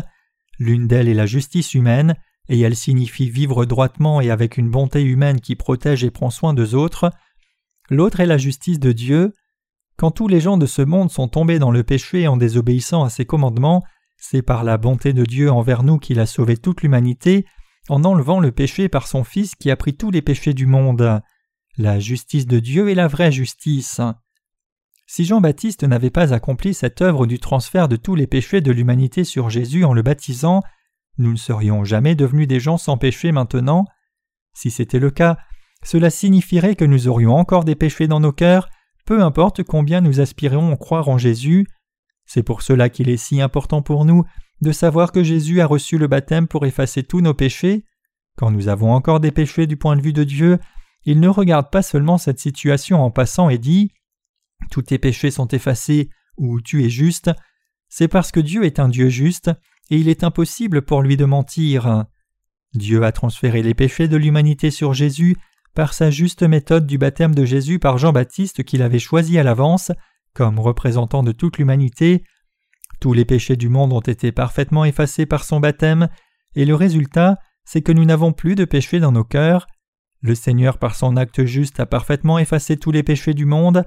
l'une 0.58 0.88
d'elles 0.88 1.08
est 1.08 1.14
la 1.14 1.26
justice 1.26 1.74
humaine, 1.74 2.16
et 2.48 2.60
elle 2.60 2.76
signifie 2.76 3.30
vivre 3.30 3.66
droitement 3.66 4.20
et 4.20 4.30
avec 4.30 4.56
une 4.56 4.70
bonté 4.70 5.02
humaine 5.02 5.40
qui 5.40 5.54
protège 5.54 6.02
et 6.04 6.10
prend 6.10 6.30
soin 6.30 6.54
des 6.54 6.74
autres. 6.74 7.10
L'autre 7.90 8.20
est 8.20 8.26
la 8.26 8.38
justice 8.38 8.80
de 8.80 8.92
Dieu, 8.92 9.32
quand 9.96 10.10
tous 10.10 10.28
les 10.28 10.40
gens 10.40 10.56
de 10.56 10.66
ce 10.66 10.82
monde 10.82 11.10
sont 11.10 11.28
tombés 11.28 11.58
dans 11.58 11.70
le 11.70 11.82
péché 11.82 12.26
en 12.26 12.36
désobéissant 12.36 13.04
à 13.04 13.10
ses 13.10 13.24
commandements, 13.24 13.82
c'est 14.16 14.42
par 14.42 14.64
la 14.64 14.76
bonté 14.76 15.12
de 15.12 15.24
Dieu 15.24 15.50
envers 15.50 15.82
nous 15.82 15.98
qu'il 15.98 16.20
a 16.20 16.26
sauvé 16.26 16.56
toute 16.56 16.82
l'humanité, 16.82 17.44
en 17.88 18.04
enlevant 18.04 18.40
le 18.40 18.52
péché 18.52 18.88
par 18.88 19.06
son 19.06 19.24
Fils 19.24 19.54
qui 19.54 19.70
a 19.70 19.76
pris 19.76 19.94
tous 19.96 20.10
les 20.10 20.22
péchés 20.22 20.54
du 20.54 20.66
monde. 20.66 21.20
La 21.76 21.98
justice 21.98 22.46
de 22.46 22.58
Dieu 22.58 22.88
est 22.90 22.94
la 22.94 23.08
vraie 23.08 23.32
justice. 23.32 24.00
Si 25.06 25.24
Jean-Baptiste 25.24 25.84
n'avait 25.84 26.10
pas 26.10 26.32
accompli 26.32 26.72
cette 26.72 27.02
œuvre 27.02 27.26
du 27.26 27.38
transfert 27.38 27.88
de 27.88 27.96
tous 27.96 28.14
les 28.14 28.26
péchés 28.26 28.60
de 28.60 28.72
l'humanité 28.72 29.24
sur 29.24 29.50
Jésus 29.50 29.84
en 29.84 29.92
le 29.92 30.02
baptisant, 30.02 30.62
nous 31.18 31.32
ne 31.32 31.36
serions 31.36 31.84
jamais 31.84 32.14
devenus 32.14 32.48
des 32.48 32.60
gens 32.60 32.78
sans 32.78 32.96
péché 32.96 33.32
maintenant. 33.32 33.84
Si 34.54 34.70
c'était 34.70 34.98
le 34.98 35.10
cas, 35.10 35.36
cela 35.82 36.10
signifierait 36.10 36.76
que 36.76 36.84
nous 36.84 37.08
aurions 37.08 37.34
encore 37.34 37.64
des 37.64 37.74
péchés 37.74 38.06
dans 38.06 38.20
nos 38.20 38.32
cœurs 38.32 38.68
peu 39.04 39.22
importe 39.22 39.62
combien 39.62 40.00
nous 40.00 40.20
aspirons 40.20 40.72
à 40.72 40.76
croire 40.76 41.08
en 41.08 41.18
Jésus. 41.18 41.66
C'est 42.24 42.42
pour 42.42 42.62
cela 42.62 42.88
qu'il 42.88 43.08
est 43.08 43.16
si 43.16 43.40
important 43.40 43.82
pour 43.82 44.04
nous 44.04 44.24
de 44.60 44.72
savoir 44.72 45.10
que 45.12 45.24
Jésus 45.24 45.60
a 45.60 45.66
reçu 45.66 45.98
le 45.98 46.06
baptême 46.06 46.46
pour 46.46 46.64
effacer 46.66 47.02
tous 47.02 47.20
nos 47.20 47.34
péchés. 47.34 47.84
Quand 48.36 48.50
nous 48.50 48.68
avons 48.68 48.92
encore 48.92 49.20
des 49.20 49.32
péchés 49.32 49.66
du 49.66 49.76
point 49.76 49.96
de 49.96 50.02
vue 50.02 50.12
de 50.12 50.24
Dieu, 50.24 50.58
il 51.04 51.20
ne 51.20 51.28
regarde 51.28 51.70
pas 51.70 51.82
seulement 51.82 52.16
cette 52.16 52.38
situation 52.38 53.02
en 53.02 53.10
passant 53.10 53.50
et 53.50 53.58
dit 53.58 53.90
Tous 54.70 54.82
tes 54.82 54.98
péchés 54.98 55.32
sont 55.32 55.48
effacés 55.48 56.10
ou 56.36 56.60
tu 56.60 56.84
es 56.84 56.90
juste. 56.90 57.30
C'est 57.88 58.08
parce 58.08 58.30
que 58.30 58.40
Dieu 58.40 58.64
est 58.64 58.78
un 58.78 58.88
Dieu 58.88 59.08
juste 59.08 59.50
et 59.90 59.96
il 59.96 60.08
est 60.08 60.24
impossible 60.24 60.82
pour 60.82 61.02
lui 61.02 61.16
de 61.16 61.24
mentir. 61.24 62.06
Dieu 62.74 63.02
a 63.02 63.12
transféré 63.12 63.62
les 63.62 63.74
péchés 63.74 64.08
de 64.08 64.16
l'humanité 64.16 64.70
sur 64.70 64.94
Jésus 64.94 65.36
par 65.74 65.94
sa 65.94 66.10
juste 66.10 66.42
méthode 66.42 66.86
du 66.86 66.98
baptême 66.98 67.34
de 67.34 67.44
Jésus 67.44 67.78
par 67.78 67.98
Jean-Baptiste 67.98 68.64
qu'il 68.64 68.82
avait 68.82 68.98
choisi 68.98 69.38
à 69.38 69.42
l'avance 69.42 69.92
comme 70.34 70.58
représentant 70.58 71.22
de 71.22 71.32
toute 71.32 71.58
l'humanité. 71.58 72.24
Tous 73.00 73.12
les 73.12 73.24
péchés 73.24 73.56
du 73.56 73.68
monde 73.68 73.92
ont 73.92 74.00
été 74.00 74.32
parfaitement 74.32 74.84
effacés 74.84 75.26
par 75.26 75.44
son 75.44 75.60
baptême, 75.60 76.08
et 76.54 76.64
le 76.64 76.74
résultat, 76.74 77.38
c'est 77.64 77.82
que 77.82 77.92
nous 77.92 78.04
n'avons 78.04 78.32
plus 78.32 78.54
de 78.54 78.64
péchés 78.64 79.00
dans 79.00 79.12
nos 79.12 79.24
cœurs. 79.24 79.66
Le 80.20 80.34
Seigneur, 80.34 80.78
par 80.78 80.94
son 80.94 81.16
acte 81.16 81.44
juste, 81.44 81.80
a 81.80 81.86
parfaitement 81.86 82.38
effacé 82.38 82.76
tous 82.76 82.92
les 82.92 83.02
péchés 83.02 83.34
du 83.34 83.44
monde. 83.44 83.84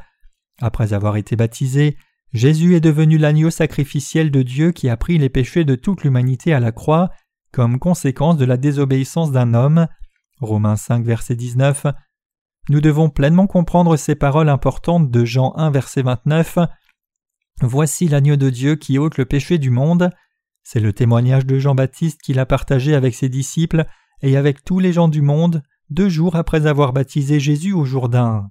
Après 0.62 0.94
avoir 0.94 1.18
été 1.18 1.36
baptisé, 1.36 1.98
Jésus 2.34 2.76
est 2.76 2.82
devenu 2.82 3.18
l'agneau 3.18 3.50
sacrificiel 3.50 4.32
de 4.32 4.42
Dieu 4.42 4.72
qui 4.72 4.90
a 4.90 4.98
pris 4.98 5.18
les 5.18 5.30
péchés 5.30 5.64
de 5.64 5.76
toute 5.76 6.04
l'humanité 6.04 6.54
à 6.54 6.60
la 6.60 6.72
croix, 6.72 7.10
comme 7.52 7.80
conséquence 7.80 8.38
de 8.38 8.46
la 8.46 8.58
désobéissance 8.58 9.32
d'un 9.32 9.54
homme. 9.54 9.88
Romains 10.42 10.76
5, 10.76 11.06
verset 11.06 11.36
19. 11.36 11.88
Nous 12.70 12.82
devons 12.82 13.10
pleinement 13.10 13.48
comprendre 13.48 13.96
ces 13.96 14.16
paroles 14.16 14.50
importantes 14.50 15.12
de 15.12 15.24
Jean 15.26 15.54
1, 15.56 15.70
verset 15.72 16.02
29. 16.02 16.60
Voici 17.62 18.08
l'agneau 18.08 18.36
de 18.36 18.50
Dieu 18.50 18.76
qui 18.76 18.98
ôte 18.98 19.18
le 19.18 19.26
péché 19.26 19.58
du 19.58 19.70
monde. 19.70 20.10
C'est 20.64 20.80
le 20.80 20.94
témoignage 20.94 21.46
de 21.46 21.60
Jean-Baptiste 21.60 22.22
qu'il 22.22 22.40
a 22.40 22.46
partagé 22.46 22.96
avec 22.96 23.16
ses 23.16 23.30
disciples 23.30 23.86
et 24.22 24.36
avec 24.36 24.64
tous 24.64 24.80
les 24.80 24.94
gens 24.94 25.08
du 25.08 25.22
monde 25.22 25.62
deux 25.90 26.10
jours 26.10 26.36
après 26.36 26.66
avoir 26.66 26.94
baptisé 26.94 27.40
Jésus 27.40 27.74
au 27.74 27.86
Jourdain. 27.86 28.50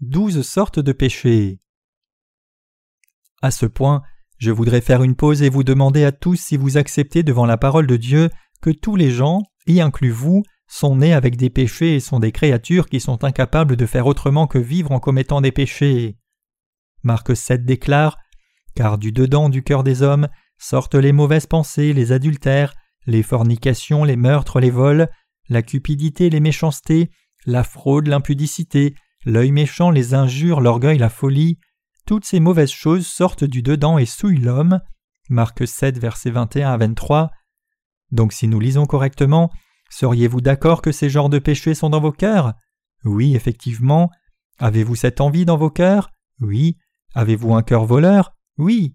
Douze 0.00 0.42
sortes 0.42 0.78
de 0.78 0.92
péchés. 0.92 1.60
À 3.42 3.50
ce 3.50 3.66
point, 3.66 4.02
je 4.38 4.50
voudrais 4.50 4.80
faire 4.80 5.02
une 5.02 5.16
pause 5.16 5.42
et 5.42 5.48
vous 5.48 5.64
demander 5.64 6.04
à 6.04 6.12
tous 6.12 6.36
si 6.36 6.56
vous 6.56 6.76
acceptez 6.76 7.22
devant 7.22 7.46
la 7.46 7.56
parole 7.56 7.86
de 7.86 7.96
Dieu 7.96 8.30
que 8.62 8.70
tous 8.70 8.96
les 8.96 9.10
gens, 9.10 9.42
y 9.66 9.80
inclus 9.80 10.10
vous, 10.10 10.42
sont 10.68 10.96
nés 10.96 11.12
avec 11.12 11.36
des 11.36 11.50
péchés 11.50 11.96
et 11.96 12.00
sont 12.00 12.20
des 12.20 12.32
créatures 12.32 12.88
qui 12.88 13.00
sont 13.00 13.24
incapables 13.24 13.76
de 13.76 13.86
faire 13.86 14.06
autrement 14.06 14.46
que 14.46 14.58
vivre 14.58 14.92
en 14.92 15.00
commettant 15.00 15.40
des 15.40 15.52
péchés. 15.52 16.18
Marc 17.02 17.36
7 17.36 17.64
déclare 17.64 18.18
Car 18.74 18.98
du 18.98 19.12
dedans 19.12 19.48
du 19.48 19.62
cœur 19.62 19.82
des 19.82 20.02
hommes 20.02 20.28
sortent 20.58 20.94
les 20.94 21.12
mauvaises 21.12 21.46
pensées, 21.46 21.92
les 21.92 22.12
adultères, 22.12 22.74
les 23.06 23.22
fornications, 23.22 24.04
les 24.04 24.16
meurtres, 24.16 24.60
les 24.60 24.70
vols, 24.70 25.08
la 25.48 25.62
cupidité, 25.62 26.30
les 26.30 26.40
méchancetés, 26.40 27.10
la 27.46 27.64
fraude, 27.64 28.06
l'impudicité, 28.06 28.94
l'œil 29.24 29.52
méchant, 29.52 29.90
les 29.90 30.14
injures, 30.14 30.60
l'orgueil, 30.60 30.98
la 30.98 31.08
folie, 31.08 31.58
toutes 32.08 32.24
ces 32.24 32.40
mauvaises 32.40 32.70
choses 32.70 33.06
sortent 33.06 33.44
du 33.44 33.60
dedans 33.60 33.98
et 33.98 34.06
souillent 34.06 34.40
l'homme. 34.40 34.80
Marc 35.28 35.68
7, 35.68 35.98
versets 35.98 36.30
21 36.30 36.70
à 36.70 36.76
23. 36.78 37.30
Donc 38.12 38.32
si 38.32 38.48
nous 38.48 38.58
lisons 38.58 38.86
correctement, 38.86 39.50
seriez-vous 39.90 40.40
d'accord 40.40 40.80
que 40.80 40.90
ces 40.90 41.10
genres 41.10 41.28
de 41.28 41.38
péchés 41.38 41.74
sont 41.74 41.90
dans 41.90 42.00
vos 42.00 42.10
cœurs? 42.10 42.54
Oui, 43.04 43.36
effectivement. 43.36 44.10
Avez-vous 44.58 44.96
cette 44.96 45.20
envie 45.20 45.44
dans 45.44 45.58
vos 45.58 45.68
cœurs? 45.68 46.08
Oui. 46.40 46.78
Avez-vous 47.14 47.52
un 47.52 47.62
cœur 47.62 47.84
voleur? 47.84 48.32
Oui. 48.56 48.94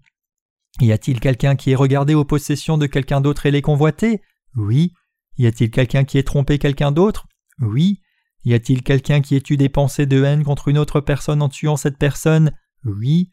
Y 0.80 0.90
a-t-il 0.90 1.20
quelqu'un 1.20 1.54
qui 1.54 1.70
ait 1.70 1.76
regardé 1.76 2.14
aux 2.14 2.24
possessions 2.24 2.78
de 2.78 2.86
quelqu'un 2.86 3.20
d'autre 3.20 3.46
et 3.46 3.52
les 3.52 3.62
convoité? 3.62 4.22
Oui. 4.56 4.92
Y 5.38 5.46
a-t-il 5.46 5.70
quelqu'un 5.70 6.02
qui 6.02 6.18
ait 6.18 6.24
trompé 6.24 6.58
quelqu'un 6.58 6.90
d'autre? 6.90 7.28
Oui. 7.60 8.00
Y 8.44 8.54
a-t-il 8.54 8.82
quelqu'un 8.82 9.20
qui 9.20 9.36
ait 9.36 9.42
eu 9.50 9.56
des 9.56 9.68
pensées 9.68 10.06
de 10.06 10.24
haine 10.24 10.42
contre 10.42 10.66
une 10.66 10.78
autre 10.78 11.00
personne 11.00 11.42
en 11.42 11.48
tuant 11.48 11.76
cette 11.76 11.96
personne? 11.96 12.50
Oui. 12.84 13.30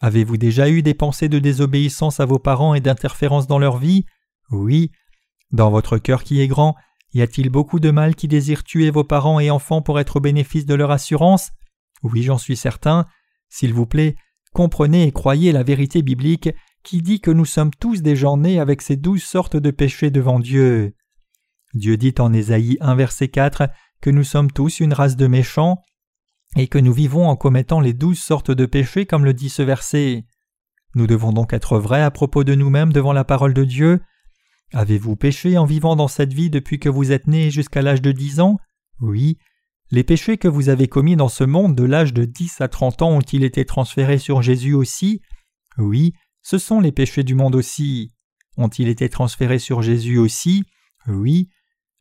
Avez-vous 0.00 0.36
déjà 0.36 0.68
eu 0.68 0.82
des 0.82 0.94
pensées 0.94 1.28
de 1.28 1.38
désobéissance 1.38 2.20
à 2.20 2.26
vos 2.26 2.38
parents 2.38 2.74
et 2.74 2.80
d'interférence 2.80 3.46
dans 3.46 3.58
leur 3.58 3.78
vie? 3.78 4.04
Oui. 4.50 4.90
Dans 5.52 5.70
votre 5.70 5.98
cœur 5.98 6.22
qui 6.22 6.40
est 6.40 6.48
grand, 6.48 6.76
y 7.14 7.22
a-t-il 7.22 7.48
beaucoup 7.50 7.80
de 7.80 7.90
mal 7.90 8.14
qui 8.14 8.28
désirent 8.28 8.64
tuer 8.64 8.90
vos 8.90 9.04
parents 9.04 9.40
et 9.40 9.50
enfants 9.50 9.82
pour 9.82 9.98
être 10.00 10.16
au 10.16 10.20
bénéfice 10.20 10.66
de 10.66 10.74
leur 10.74 10.90
assurance? 10.90 11.50
Oui, 12.02 12.22
j'en 12.22 12.38
suis 12.38 12.56
certain. 12.56 13.06
S'il 13.48 13.72
vous 13.72 13.86
plaît, 13.86 14.16
comprenez 14.52 15.04
et 15.04 15.12
croyez 15.12 15.52
la 15.52 15.62
vérité 15.62 16.02
biblique 16.02 16.50
qui 16.82 17.02
dit 17.02 17.20
que 17.20 17.30
nous 17.30 17.44
sommes 17.44 17.72
tous 17.72 18.02
des 18.02 18.16
gens 18.16 18.36
nés 18.36 18.60
avec 18.60 18.82
ces 18.82 18.96
douze 18.96 19.22
sortes 19.22 19.56
de 19.56 19.70
péchés 19.70 20.10
devant 20.10 20.38
Dieu. 20.38 20.94
Dieu 21.74 21.96
dit 21.96 22.14
en 22.18 22.32
Ésaïe 22.32 22.76
1 22.80 22.94
verset 22.94 23.28
4 23.28 23.68
que 24.00 24.10
nous 24.10 24.24
sommes 24.24 24.50
tous 24.50 24.80
une 24.80 24.92
race 24.92 25.16
de 25.16 25.26
méchants 25.26 25.82
et 26.56 26.68
que 26.68 26.78
nous 26.78 26.92
vivons 26.92 27.28
en 27.28 27.36
commettant 27.36 27.80
les 27.80 27.92
douze 27.92 28.18
sortes 28.18 28.50
de 28.50 28.66
péchés 28.66 29.06
comme 29.06 29.24
le 29.24 29.34
dit 29.34 29.50
ce 29.50 29.62
verset. 29.62 30.24
Nous 30.94 31.06
devons 31.06 31.32
donc 31.32 31.52
être 31.52 31.78
vrais 31.78 32.02
à 32.02 32.10
propos 32.10 32.42
de 32.42 32.54
nous-mêmes 32.54 32.92
devant 32.92 33.12
la 33.12 33.24
parole 33.24 33.54
de 33.54 33.64
Dieu. 33.64 34.00
Avez-vous 34.72 35.14
péché 35.14 35.58
en 35.58 35.66
vivant 35.66 35.94
dans 35.94 36.08
cette 36.08 36.32
vie 36.32 36.50
depuis 36.50 36.80
que 36.80 36.88
vous 36.88 37.12
êtes 37.12 37.26
né 37.26 37.50
jusqu'à 37.50 37.82
l'âge 37.82 38.02
de 38.02 38.12
dix 38.12 38.40
ans? 38.40 38.56
Oui. 39.00 39.38
Les 39.90 40.02
péchés 40.02 40.38
que 40.38 40.48
vous 40.48 40.68
avez 40.68 40.88
commis 40.88 41.14
dans 41.14 41.28
ce 41.28 41.44
monde 41.44 41.76
de 41.76 41.84
l'âge 41.84 42.12
de 42.12 42.24
dix 42.24 42.60
à 42.60 42.68
trente 42.68 43.02
ans 43.02 43.10
ont-ils 43.10 43.44
été 43.44 43.64
transférés 43.64 44.18
sur 44.18 44.42
Jésus 44.42 44.72
aussi? 44.74 45.20
Oui, 45.78 46.14
ce 46.42 46.58
sont 46.58 46.80
les 46.80 46.92
péchés 46.92 47.22
du 47.22 47.34
monde 47.34 47.54
aussi. 47.54 48.12
Ont-ils 48.56 48.88
été 48.88 49.08
transférés 49.08 49.58
sur 49.58 49.82
Jésus 49.82 50.18
aussi? 50.18 50.64
Oui. 51.06 51.50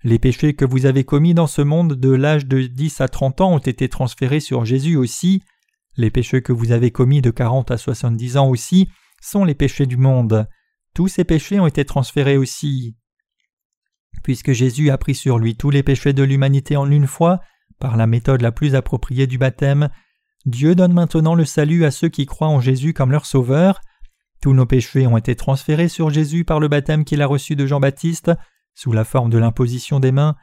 Les 0.05 0.19
péchés 0.19 0.53
que 0.53 0.65
vous 0.65 0.85
avez 0.85 1.03
commis 1.03 1.33
dans 1.33 1.47
ce 1.47 1.63
monde 1.63 1.93
de 1.93 2.11
l'âge 2.11 2.45
de 2.45 2.61
10 2.61 3.01
à 3.01 3.07
30 3.07 3.41
ans 3.41 3.53
ont 3.53 3.57
été 3.57 3.89
transférés 3.89 4.39
sur 4.39 4.63
Jésus 4.63 4.97
aussi. 4.97 5.41
Les 5.97 6.11
péchés 6.11 6.43
que 6.43 6.53
vous 6.53 6.71
avez 6.71 6.91
commis 6.91 7.23
de 7.23 7.31
40 7.31 7.71
à 7.71 7.77
70 7.77 8.37
ans 8.37 8.47
aussi 8.47 8.87
sont 9.19 9.43
les 9.43 9.55
péchés 9.55 9.87
du 9.87 9.97
monde. 9.97 10.47
Tous 10.93 11.07
ces 11.07 11.23
péchés 11.23 11.59
ont 11.59 11.65
été 11.65 11.85
transférés 11.85 12.37
aussi. 12.37 12.95
Puisque 14.21 14.51
Jésus 14.51 14.91
a 14.91 14.99
pris 14.99 15.15
sur 15.15 15.39
lui 15.39 15.57
tous 15.57 15.71
les 15.71 15.81
péchés 15.81 16.13
de 16.13 16.21
l'humanité 16.21 16.77
en 16.77 16.91
une 16.91 17.07
fois, 17.07 17.39
par 17.79 17.97
la 17.97 18.05
méthode 18.05 18.43
la 18.43 18.51
plus 18.51 18.75
appropriée 18.75 19.25
du 19.25 19.39
baptême, 19.39 19.89
Dieu 20.45 20.75
donne 20.75 20.93
maintenant 20.93 21.33
le 21.33 21.45
salut 21.45 21.83
à 21.83 21.89
ceux 21.89 22.09
qui 22.09 22.27
croient 22.27 22.47
en 22.47 22.61
Jésus 22.61 22.93
comme 22.93 23.11
leur 23.11 23.25
sauveur. 23.25 23.81
Tous 24.39 24.53
nos 24.53 24.67
péchés 24.67 25.07
ont 25.07 25.17
été 25.17 25.35
transférés 25.35 25.89
sur 25.89 26.11
Jésus 26.11 26.45
par 26.45 26.59
le 26.59 26.67
baptême 26.67 27.05
qu'il 27.05 27.23
a 27.23 27.25
reçu 27.25 27.55
de 27.55 27.65
Jean-Baptiste, 27.65 28.29
sous 28.75 28.91
la 28.91 29.03
forme 29.03 29.29
de 29.29 29.37
l'imposition 29.37 29.99
des 29.99 30.11
mains, 30.11 30.35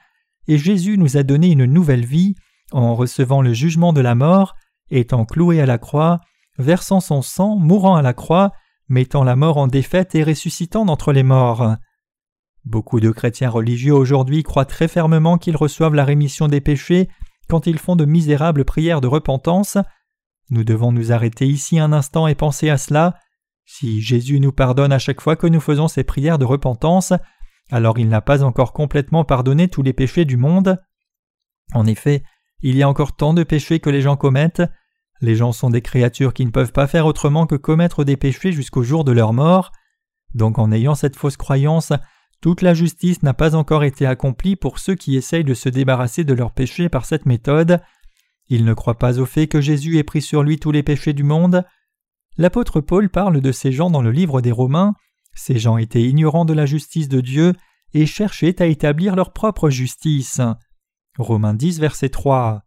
et 0.49 0.59
Jésus 0.59 0.99
nous 0.99 1.17
a 1.17 1.23
donné 1.23 1.51
une 1.51 1.67
nouvelle 1.67 2.05
vie 2.05 2.35
en 2.73 2.95
recevant 2.95 3.43
le 3.43 3.53
jugement 3.53 3.93
de 3.93 4.01
la 4.01 4.15
mort, 4.15 4.57
étant 4.91 5.25
cloué 5.25 5.61
à 5.61 5.67
la 5.67 5.79
croix, 5.79 6.19
versant 6.59 7.01
son 7.01 7.23
sang, 7.23 7.57
mourant 7.57 7.97
à 7.97 8.03
la 8.03 8.15
croix, 8.15 8.53
mettant 8.89 9.25
la 9.25 9.37
mort 9.37 9.59
en 9.59 9.69
défaite 9.69 10.15
et 10.15 10.25
ressuscitant 10.25 10.85
d'entre 10.85 11.13
les 11.13 11.23
morts. 11.23 11.77
Beaucoup 12.65 13.01
de 13.01 13.11
chrétiens 13.11 13.51
religieux 13.51 13.95
aujourd'hui 13.95 14.43
croient 14.43 14.65
très 14.65 14.89
fermement 14.89 15.39
qu'ils 15.39 15.57
reçoivent 15.57 15.95
la 15.95 16.05
rémission 16.05 16.49
des 16.49 16.61
péchés 16.61 17.09
quand 17.49 17.67
ils 17.67 17.79
font 17.79 17.97
de 17.97 18.05
misérables 18.05 18.65
prières 18.65 19.01
de 19.01 19.09
repentance. 19.09 19.77
Nous 20.51 20.65
devons 20.65 20.93
nous 20.93 21.13
arrêter 21.13 21.47
ici 21.47 21.79
un 21.79 21.93
instant 21.93 22.27
et 22.27 22.35
penser 22.35 22.71
à 22.71 22.79
cela. 22.79 23.15
Si 23.65 24.01
Jésus 24.01 24.39
nous 24.41 24.53
pardonne 24.53 24.93
à 24.93 24.99
chaque 24.99 25.21
fois 25.21 25.37
que 25.37 25.47
nous 25.47 25.61
faisons 25.61 25.89
ces 25.89 26.05
prières 26.05 26.39
de 26.39 26.45
repentance, 26.45 27.13
alors 27.71 27.99
il 27.99 28.09
n'a 28.09 28.21
pas 28.21 28.43
encore 28.43 28.73
complètement 28.73 29.25
pardonné 29.25 29.69
tous 29.69 29.83
les 29.83 29.93
péchés 29.93 30.25
du 30.25 30.37
monde. 30.37 30.79
En 31.75 31.87
effet, 31.87 32.23
il 32.61 32.77
y 32.77 32.83
a 32.83 32.89
encore 32.89 33.17
tant 33.17 33.35
de 33.35 33.43
péchés 33.43 33.81
que 33.81 33.91
les 33.91 34.03
gens 34.03 34.17
commettent. 34.17 34.63
Les 35.21 35.37
gens 35.37 35.53
sont 35.53 35.71
des 35.71 35.83
créatures 35.83 36.35
qui 36.35 36.45
ne 36.45 36.51
peuvent 36.51 36.73
pas 36.73 36.87
faire 36.87 37.07
autrement 37.07 37.47
que 37.47 37.55
commettre 37.55 38.05
des 38.05 38.17
péchés 38.17 38.53
jusqu'au 38.53 38.83
jour 38.83 39.05
de 39.05 39.13
leur 39.13 39.33
mort. 39.33 39.73
Donc 40.35 40.59
en 40.59 40.73
ayant 40.73 40.95
cette 40.95 41.17
fausse 41.17 41.37
croyance, 41.37 41.93
toute 42.41 42.63
la 42.63 42.75
justice 42.75 43.23
n'a 43.23 43.35
pas 43.35 43.55
encore 43.55 43.85
été 43.85 44.05
accomplie 44.05 44.57
pour 44.57 44.79
ceux 44.79 44.95
qui 44.95 45.17
essayent 45.17 45.45
de 45.45 45.55
se 45.55 45.69
débarrasser 45.69 46.25
de 46.25 46.35
leurs 46.35 46.53
péchés 46.53 46.89
par 46.89 47.05
cette 47.05 47.27
méthode. 47.27 47.81
Ils 48.49 48.65
ne 48.65 48.75
croient 48.75 48.99
pas 48.99 49.21
au 49.21 49.27
fait 49.27 49.47
que 49.47 49.61
Jésus 49.61 49.99
ait 49.99 50.05
pris 50.05 50.23
sur 50.23 50.43
lui 50.43 50.59
tous 50.59 50.73
les 50.73 50.83
péchés 50.83 51.13
du 51.13 51.23
monde. 51.23 51.65
L'apôtre 52.37 52.81
Paul 52.81 53.09
parle 53.09 53.41
de 53.41 53.53
ces 53.53 53.73
gens 53.73 53.91
dans 53.91 54.03
le 54.03 54.11
livre 54.11 54.41
des 54.41 54.53
Romains 54.53 54.95
ces 55.35 55.59
gens 55.59 55.77
étaient 55.77 56.03
ignorants 56.03 56.45
de 56.45 56.53
la 56.53 56.67
justice 56.67 57.09
de 57.09 57.21
Dieu 57.21 57.55
et 57.95 58.07
cherchaient 58.07 58.61
à 58.63 58.67
établir 58.67 59.17
leur 59.17 59.33
propre 59.33 59.71
justice. 59.71 60.41
Romains 61.19 61.55
10, 61.55 61.81
verset 61.81 62.09
3. 62.09 62.63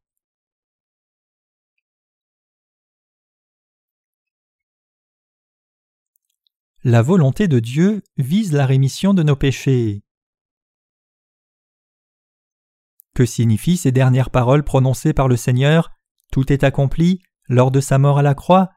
La 6.84 7.02
volonté 7.02 7.48
de 7.48 7.60
Dieu 7.60 8.04
vise 8.18 8.54
la 8.54 8.68
rémission 8.68 9.16
de 9.16 9.24
nos 9.24 9.36
péchés. 9.36 10.04
Que 13.16 13.26
signifient 13.26 13.78
ces 13.78 13.92
dernières 13.92 14.30
paroles 14.30 14.64
prononcées 14.64 15.14
par 15.14 15.28
le 15.28 15.38
Seigneur? 15.38 15.90
Tout 16.32 16.54
est 16.54 16.64
accompli 16.64 17.24
lors 17.48 17.72
de 17.72 17.80
sa 17.80 17.98
mort 17.98 18.20
à 18.20 18.22
la 18.22 18.36
croix? 18.36 18.70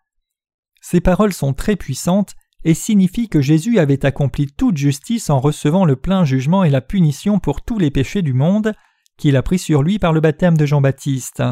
Ces 0.81 1.03
paroles 1.03 1.35
sont 1.35 1.53
très 1.53 1.77
puissantes 1.77 2.35
et 2.65 2.75
signifie 2.75 3.29
que 3.29 3.41
Jésus 3.41 3.79
avait 3.79 4.05
accompli 4.05 4.47
toute 4.47 4.77
justice 4.77 5.31
en 5.31 5.41
recevant 5.41 5.85
le 5.85 5.97
plein 5.97 6.25
jugement 6.25 6.65
et 6.65 6.71
la 6.71 6.81
punition 6.81 7.39
pour 7.39 7.63
tous 7.63 7.79
les 7.79 7.91
péchés 7.91 8.23
du 8.23 8.33
monde 8.33 8.73
qu'il 9.17 9.37
a 9.37 9.43
pris 9.43 9.59
sur 9.59 9.83
lui 9.83 9.99
par 9.99 10.13
le 10.13 10.21
baptême 10.21 10.57
de 10.57 10.67
Jean-Baptiste. 10.67 11.43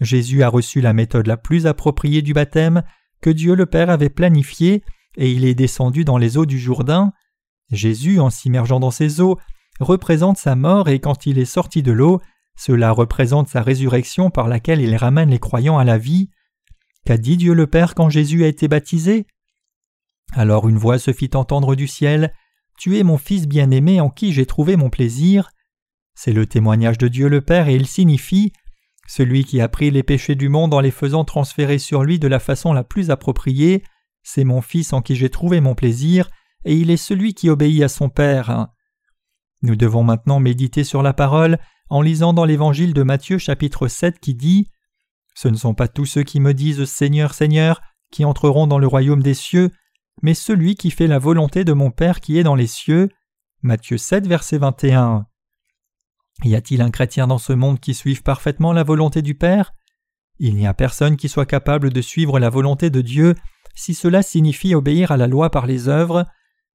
Jésus 0.00 0.42
a 0.42 0.48
reçu 0.48 0.80
la 0.80 0.92
méthode 0.92 1.26
la 1.26 1.36
plus 1.36 1.66
appropriée 1.66 2.22
du 2.22 2.34
baptême 2.34 2.82
que 3.20 3.30
Dieu 3.30 3.54
le 3.54 3.66
Père 3.66 3.90
avait 3.90 4.10
planifiée 4.10 4.82
et 5.16 5.32
il 5.32 5.44
est 5.44 5.54
descendu 5.54 6.04
dans 6.04 6.18
les 6.18 6.36
eaux 6.36 6.46
du 6.46 6.58
Jourdain. 6.58 7.12
Jésus, 7.70 8.20
en 8.20 8.30
s'immergeant 8.30 8.78
dans 8.78 8.90
ces 8.90 9.20
eaux, 9.20 9.38
représente 9.80 10.36
sa 10.36 10.54
mort 10.54 10.88
et 10.88 11.00
quand 11.00 11.26
il 11.26 11.38
est 11.38 11.46
sorti 11.46 11.82
de 11.82 11.92
l'eau, 11.92 12.20
cela 12.56 12.92
représente 12.92 13.48
sa 13.48 13.62
résurrection 13.62 14.30
par 14.30 14.48
laquelle 14.48 14.80
il 14.80 14.96
ramène 14.96 15.30
les 15.30 15.38
croyants 15.38 15.78
à 15.78 15.84
la 15.84 15.98
vie. 15.98 16.30
Qu'a 17.04 17.16
dit 17.16 17.36
Dieu 17.36 17.54
le 17.54 17.66
Père 17.66 17.94
quand 17.94 18.10
Jésus 18.10 18.44
a 18.44 18.48
été 18.48 18.68
baptisé? 18.68 19.26
Alors 20.32 20.68
une 20.68 20.78
voix 20.78 20.98
se 20.98 21.12
fit 21.12 21.30
entendre 21.34 21.74
du 21.74 21.86
ciel. 21.86 22.32
Tu 22.78 22.98
es 22.98 23.02
mon 23.02 23.18
Fils 23.18 23.46
bien-aimé 23.46 24.00
en 24.00 24.10
qui 24.10 24.32
j'ai 24.32 24.46
trouvé 24.46 24.76
mon 24.76 24.90
plaisir. 24.90 25.50
C'est 26.14 26.32
le 26.32 26.46
témoignage 26.46 26.98
de 26.98 27.08
Dieu 27.08 27.28
le 27.28 27.40
Père 27.40 27.68
et 27.68 27.74
il 27.74 27.86
signifie 27.86 28.52
Celui 29.06 29.44
qui 29.44 29.60
a 29.60 29.68
pris 29.68 29.90
les 29.90 30.02
péchés 30.02 30.34
du 30.34 30.48
monde 30.48 30.74
en 30.74 30.80
les 30.80 30.90
faisant 30.90 31.24
transférer 31.24 31.78
sur 31.78 32.02
lui 32.02 32.18
de 32.18 32.28
la 32.28 32.38
façon 32.38 32.72
la 32.72 32.84
plus 32.84 33.10
appropriée, 33.10 33.82
c'est 34.22 34.44
mon 34.44 34.60
Fils 34.60 34.92
en 34.92 35.02
qui 35.02 35.14
j'ai 35.14 35.30
trouvé 35.30 35.60
mon 35.60 35.74
plaisir, 35.74 36.28
et 36.64 36.74
il 36.74 36.90
est 36.90 36.96
celui 36.96 37.32
qui 37.32 37.48
obéit 37.48 37.82
à 37.82 37.88
son 37.88 38.08
Père. 38.08 38.66
Nous 39.62 39.76
devons 39.76 40.02
maintenant 40.02 40.40
méditer 40.40 40.84
sur 40.84 41.02
la 41.02 41.12
parole 41.12 41.58
en 41.88 42.02
lisant 42.02 42.32
dans 42.32 42.44
l'Évangile 42.44 42.92
de 42.92 43.02
Matthieu 43.04 43.38
chapitre 43.38 43.86
7 43.86 44.18
qui 44.18 44.34
dit 44.34 44.68
Ce 45.34 45.48
ne 45.48 45.56
sont 45.56 45.74
pas 45.74 45.86
tous 45.86 46.06
ceux 46.06 46.24
qui 46.24 46.40
me 46.40 46.54
disent 46.54 46.84
Seigneur, 46.84 47.34
Seigneur, 47.34 47.80
qui 48.10 48.24
entreront 48.24 48.66
dans 48.66 48.78
le 48.78 48.86
royaume 48.86 49.22
des 49.22 49.34
cieux, 49.34 49.70
mais 50.22 50.34
celui 50.34 50.74
qui 50.74 50.90
fait 50.90 51.06
la 51.06 51.18
volonté 51.18 51.64
de 51.64 51.72
mon 51.72 51.90
Père 51.90 52.20
qui 52.20 52.38
est 52.38 52.42
dans 52.42 52.54
les 52.54 52.66
cieux. 52.66 53.08
Matthieu 53.62 53.98
7, 53.98 54.26
verset 54.26 54.58
21. 54.58 55.26
Y 56.44 56.54
a-t-il 56.54 56.82
un 56.82 56.90
chrétien 56.90 57.26
dans 57.26 57.38
ce 57.38 57.52
monde 57.52 57.80
qui 57.80 57.94
suive 57.94 58.22
parfaitement 58.22 58.72
la 58.72 58.82
volonté 58.82 59.22
du 59.22 59.34
Père? 59.34 59.72
Il 60.38 60.56
n'y 60.56 60.66
a 60.66 60.74
personne 60.74 61.16
qui 61.16 61.28
soit 61.28 61.46
capable 61.46 61.90
de 61.90 62.00
suivre 62.02 62.38
la 62.38 62.50
volonté 62.50 62.90
de 62.90 63.00
Dieu 63.00 63.34
si 63.74 63.94
cela 63.94 64.22
signifie 64.22 64.74
obéir 64.74 65.10
à 65.12 65.16
la 65.16 65.26
loi 65.26 65.50
par 65.50 65.66
les 65.66 65.88
œuvres. 65.88 66.26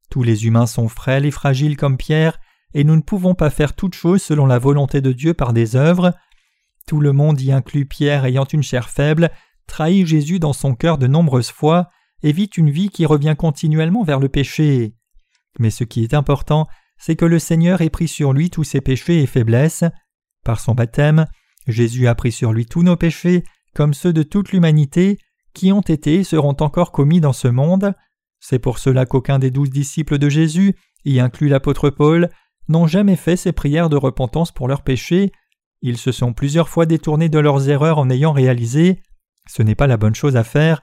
Tous 0.10 0.24
les 0.24 0.46
humains 0.46 0.66
sont 0.66 0.88
frêles 0.88 1.26
et 1.26 1.32
fragiles 1.32 1.78
comme 1.78 1.98
Pierre, 1.98 2.40
et 2.74 2.84
nous 2.84 2.96
ne 2.96 3.02
pouvons 3.02 3.36
pas 3.36 3.50
faire 3.50 3.76
toute 3.76 3.96
chose 3.96 4.22
selon 4.22 4.46
la 4.46 4.60
volonté 4.60 5.02
de 5.02 5.12
Dieu 5.12 5.34
par 5.34 5.54
des 5.54 5.76
œuvres. 5.76 6.14
Tout 6.88 7.00
le 7.00 7.12
monde, 7.12 7.42
y 7.42 7.52
inclut 7.52 7.86
Pierre 7.86 8.26
ayant 8.26 8.46
une 8.46 8.64
chair 8.64 8.90
faible, 8.90 9.32
trahit 9.68 10.06
Jésus 10.08 10.40
dans 10.40 10.54
son 10.54 10.76
cœur 10.76 10.98
de 10.98 11.08
nombreuses 11.08 11.52
fois, 11.52 11.90
vit 12.24 12.50
une 12.58 12.70
vie 12.70 12.90
qui 12.90 13.06
revient 13.06 13.36
continuellement 13.38 14.04
vers 14.04 14.20
le 14.20 14.30
péché. 14.30 14.94
Mais 15.60 15.70
ce 15.70 15.84
qui 15.84 16.04
est 16.04 16.14
important, 16.14 16.68
c'est 16.98 17.16
que 17.16 17.26
le 17.26 17.40
Seigneur 17.40 17.82
ait 17.82 17.90
pris 17.90 18.08
sur 18.08 18.34
lui 18.34 18.50
tous 18.50 18.64
ses 18.64 18.82
péchés 18.82 19.22
et 19.22 19.26
faiblesses. 19.26 19.84
Par 20.44 20.60
son 20.60 20.76
baptême, 20.76 21.26
Jésus 21.68 22.08
a 22.08 22.16
pris 22.16 22.32
sur 22.32 22.54
lui 22.54 22.66
tous 22.66 22.84
nos 22.84 22.96
péchés, 22.96 23.44
comme 23.74 23.94
ceux 23.94 24.14
de 24.14 24.24
toute 24.24 24.52
l'humanité, 24.52 25.18
qui 25.54 25.72
ont 25.72 25.82
été 25.82 26.16
et 26.16 26.24
seront 26.24 26.56
encore 26.60 26.92
commis 26.92 27.22
dans 27.22 27.34
ce 27.34 27.48
monde. 27.48 27.94
C'est 28.40 28.60
pour 28.60 28.80
cela 28.80 29.06
qu'aucun 29.06 29.40
des 29.40 29.52
douze 29.52 29.70
disciples 29.70 30.18
de 30.18 30.30
Jésus, 30.30 30.76
y 31.06 31.20
inclus 31.20 31.50
l'apôtre 31.50 31.90
Paul, 31.90 32.30
n'ont 32.68 32.88
jamais 32.88 33.16
fait 33.16 33.36
ces 33.36 33.52
prières 33.52 33.90
de 33.90 33.98
repentance 33.98 34.52
pour 34.52 34.68
leurs 34.68 34.84
péchés. 34.84 35.32
Ils 35.82 35.98
se 35.98 36.12
sont 36.12 36.34
plusieurs 36.34 36.70
fois 36.70 36.86
détournés 36.86 37.30
de 37.30 37.40
leurs 37.40 37.70
erreurs 37.70 37.98
en 37.98 38.10
ayant 38.10 38.32
réalisé 38.32 39.02
ce 39.48 39.64
n'est 39.64 39.76
pas 39.76 39.88
la 39.88 39.98
bonne 39.98 40.16
chose 40.16 40.36
à 40.36 40.44
faire, 40.44 40.82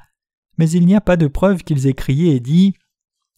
mais 0.59 0.71
il 0.71 0.85
n'y 0.85 0.94
a 0.94 1.01
pas 1.01 1.16
de 1.16 1.27
preuve 1.27 1.62
qu'ils 1.62 1.87
aient 1.87 1.94
crié 1.94 2.35
et 2.35 2.40
dit 2.40 2.75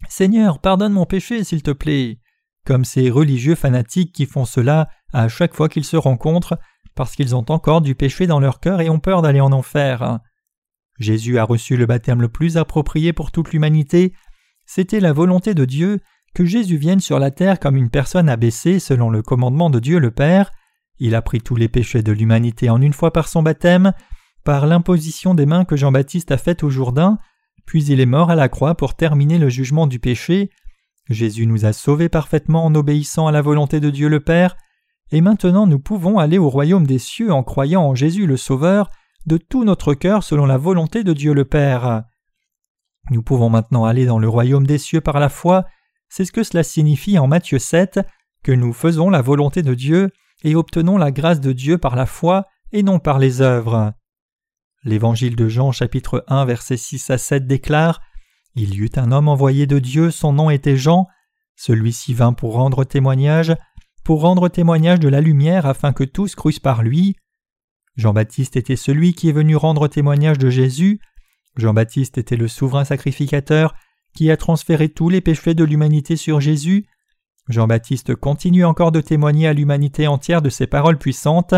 Seigneur, 0.09 0.59
pardonne 0.59 0.94
mon 0.94 1.06
péché, 1.06 1.44
s'il 1.44 1.62
te 1.62 1.70
plaît, 1.70 2.18
comme 2.66 2.85
ces 2.85 3.11
religieux 3.11 3.54
fanatiques 3.54 4.12
qui 4.12 4.26
font 4.26 4.44
cela 4.44 4.88
à 5.12 5.28
chaque 5.28 5.54
fois 5.54 5.68
qu'ils 5.68 5.85
se 5.85 5.96
rencontrent, 5.96 6.59
parce 6.94 7.14
qu'ils 7.14 7.37
ont 7.37 7.44
encore 7.48 7.80
du 7.80 7.94
péché 7.94 8.26
dans 8.26 8.40
leur 8.40 8.61
cœur 8.61 8.80
et 8.80 8.90
ont 8.90 8.98
peur 8.98 9.22
d'aller 9.22 9.40
en 9.40 9.52
enfer. 9.52 10.18
Jésus 10.98 11.38
a 11.38 11.44
reçu 11.44 11.76
le 11.76 11.87
baptême 11.87 12.20
le 12.20 12.28
plus 12.28 12.56
approprié 12.56 13.12
pour 13.12 13.30
toute 13.30 13.52
l'humanité. 13.52 14.12
C'était 14.66 15.00
la 15.00 15.12
volonté 15.12 15.54
de 15.54 15.64
Dieu 15.64 16.00
que 16.35 16.44
Jésus 16.44 16.76
vienne 16.76 17.00
sur 17.00 17.18
la 17.18 17.30
terre 17.30 17.59
comme 17.59 17.76
une 17.76 17.90
personne 17.90 18.28
abaissée 18.28 18.78
selon 18.78 19.11
le 19.11 19.22
commandement 19.22 19.70
de 19.70 19.80
Dieu 19.80 19.98
le 19.98 20.11
Père. 20.11 20.50
Il 20.98 21.14
a 21.14 21.22
pris 21.22 21.40
tous 21.40 21.56
les 21.56 21.68
péchés 21.68 22.02
de 22.02 22.12
l'humanité 22.12 22.68
en 22.70 22.80
une 22.80 22.92
fois 22.92 23.12
par 23.12 23.28
son 23.28 23.42
baptême, 23.42 23.92
par 24.44 24.66
l'imposition 24.66 25.35
des 25.35 25.46
mains 25.46 25.64
que 25.64 25.76
Jean-Baptiste 25.76 26.31
a 26.31 26.38
faite 26.38 26.62
au 26.62 26.70
Jourdain, 26.70 27.18
puis 27.66 27.85
il 27.85 28.00
est 28.00 28.07
mort 28.07 28.31
à 28.31 28.35
la 28.35 28.48
croix 28.48 28.74
pour 28.74 28.94
terminer 28.94 29.38
le 29.38 29.48
jugement 29.48 29.87
du 29.87 29.98
péché. 29.98 30.50
Jésus 31.09 31.46
nous 31.46 31.66
a 31.66 31.72
sauvés 31.72 32.09
parfaitement 32.09 32.64
en 32.64 32.74
obéissant 32.74 33.26
à 33.26 33.33
la 33.33 33.42
volonté 33.42 33.81
de 33.81 33.90
Dieu 33.90 34.09
le 34.09 34.20
Père, 34.20 34.57
et 35.12 35.20
maintenant 35.20 35.66
nous 35.66 35.79
pouvons 35.79 36.18
aller 36.18 36.38
au 36.38 36.48
royaume 36.48 36.87
des 36.87 36.98
cieux 36.98 37.33
en 37.33 37.42
croyant 37.42 37.83
en 37.83 37.94
Jésus 37.94 38.26
le 38.26 38.37
Sauveur 38.37 38.90
de 39.26 39.37
tout 39.37 39.64
notre 39.64 39.94
cœur 39.94 40.22
selon 40.22 40.46
la 40.46 40.57
volonté 40.57 41.05
de 41.05 41.12
Dieu 41.12 41.35
le 41.35 41.44
Père. 41.44 42.05
Nous 43.11 43.22
pouvons 43.22 43.50
maintenant 43.50 43.85
aller 43.85 44.07
dans 44.07 44.18
le 44.18 44.29
royaume 44.29 44.66
des 44.66 44.79
cieux 44.79 45.00
par 45.00 45.18
la 45.18 45.29
foi, 45.29 45.64
c'est 46.09 46.24
ce 46.24 46.33
que 46.33 46.42
cela 46.42 46.62
signifie 46.62 47.18
en 47.18 47.26
Matthieu 47.26 47.59
7, 47.59 48.00
que 48.42 48.53
nous 48.53 48.72
faisons 48.72 49.11
la 49.11 49.22
volonté 49.22 49.62
de 49.62 49.74
Dieu 49.74 50.11
et 50.42 50.55
obtenons 50.55 50.96
la 50.96 51.11
grâce 51.11 51.40
de 51.40 51.53
Dieu 51.53 51.79
par 51.79 51.96
la 51.96 52.07
foi 52.07 52.46
et 52.72 52.83
non 52.83 52.98
par 52.98 53.18
les 53.18 53.40
œuvres. 53.40 53.92
L'évangile 54.82 55.36
de 55.36 55.46
Jean 55.46 55.72
chapitre 55.72 56.24
1 56.28 56.46
versets 56.46 56.78
6 56.78 57.10
à 57.10 57.18
7 57.18 57.46
déclare 57.46 58.00
Il 58.54 58.74
y 58.74 58.78
eut 58.78 58.90
un 58.96 59.12
homme 59.12 59.28
envoyé 59.28 59.66
de 59.66 59.78
Dieu, 59.78 60.10
son 60.10 60.32
nom 60.32 60.48
était 60.48 60.76
Jean. 60.76 61.06
Celui-ci 61.54 62.14
vint 62.14 62.32
pour 62.32 62.54
rendre 62.54 62.84
témoignage, 62.84 63.54
pour 64.04 64.22
rendre 64.22 64.48
témoignage 64.48 64.98
de 64.98 65.08
la 65.08 65.20
lumière 65.20 65.66
afin 65.66 65.92
que 65.92 66.04
tous 66.04 66.34
crussent 66.34 66.60
par 66.60 66.82
lui. 66.82 67.16
Jean-Baptiste 67.96 68.56
était 68.56 68.76
celui 68.76 69.12
qui 69.12 69.28
est 69.28 69.32
venu 69.32 69.54
rendre 69.54 69.86
témoignage 69.86 70.38
de 70.38 70.48
Jésus. 70.48 71.00
Jean-Baptiste 71.56 72.16
était 72.16 72.36
le 72.36 72.48
souverain 72.48 72.86
sacrificateur 72.86 73.74
qui 74.14 74.30
a 74.30 74.38
transféré 74.38 74.88
tous 74.88 75.10
les 75.10 75.20
péchés 75.20 75.52
de 75.52 75.64
l'humanité 75.64 76.16
sur 76.16 76.40
Jésus. 76.40 76.86
Jean-Baptiste 77.48 78.14
continue 78.14 78.64
encore 78.64 78.92
de 78.92 79.02
témoigner 79.02 79.46
à 79.46 79.52
l'humanité 79.52 80.06
entière 80.06 80.40
de 80.40 80.48
ses 80.48 80.66
paroles 80.66 80.98
puissantes. 80.98 81.54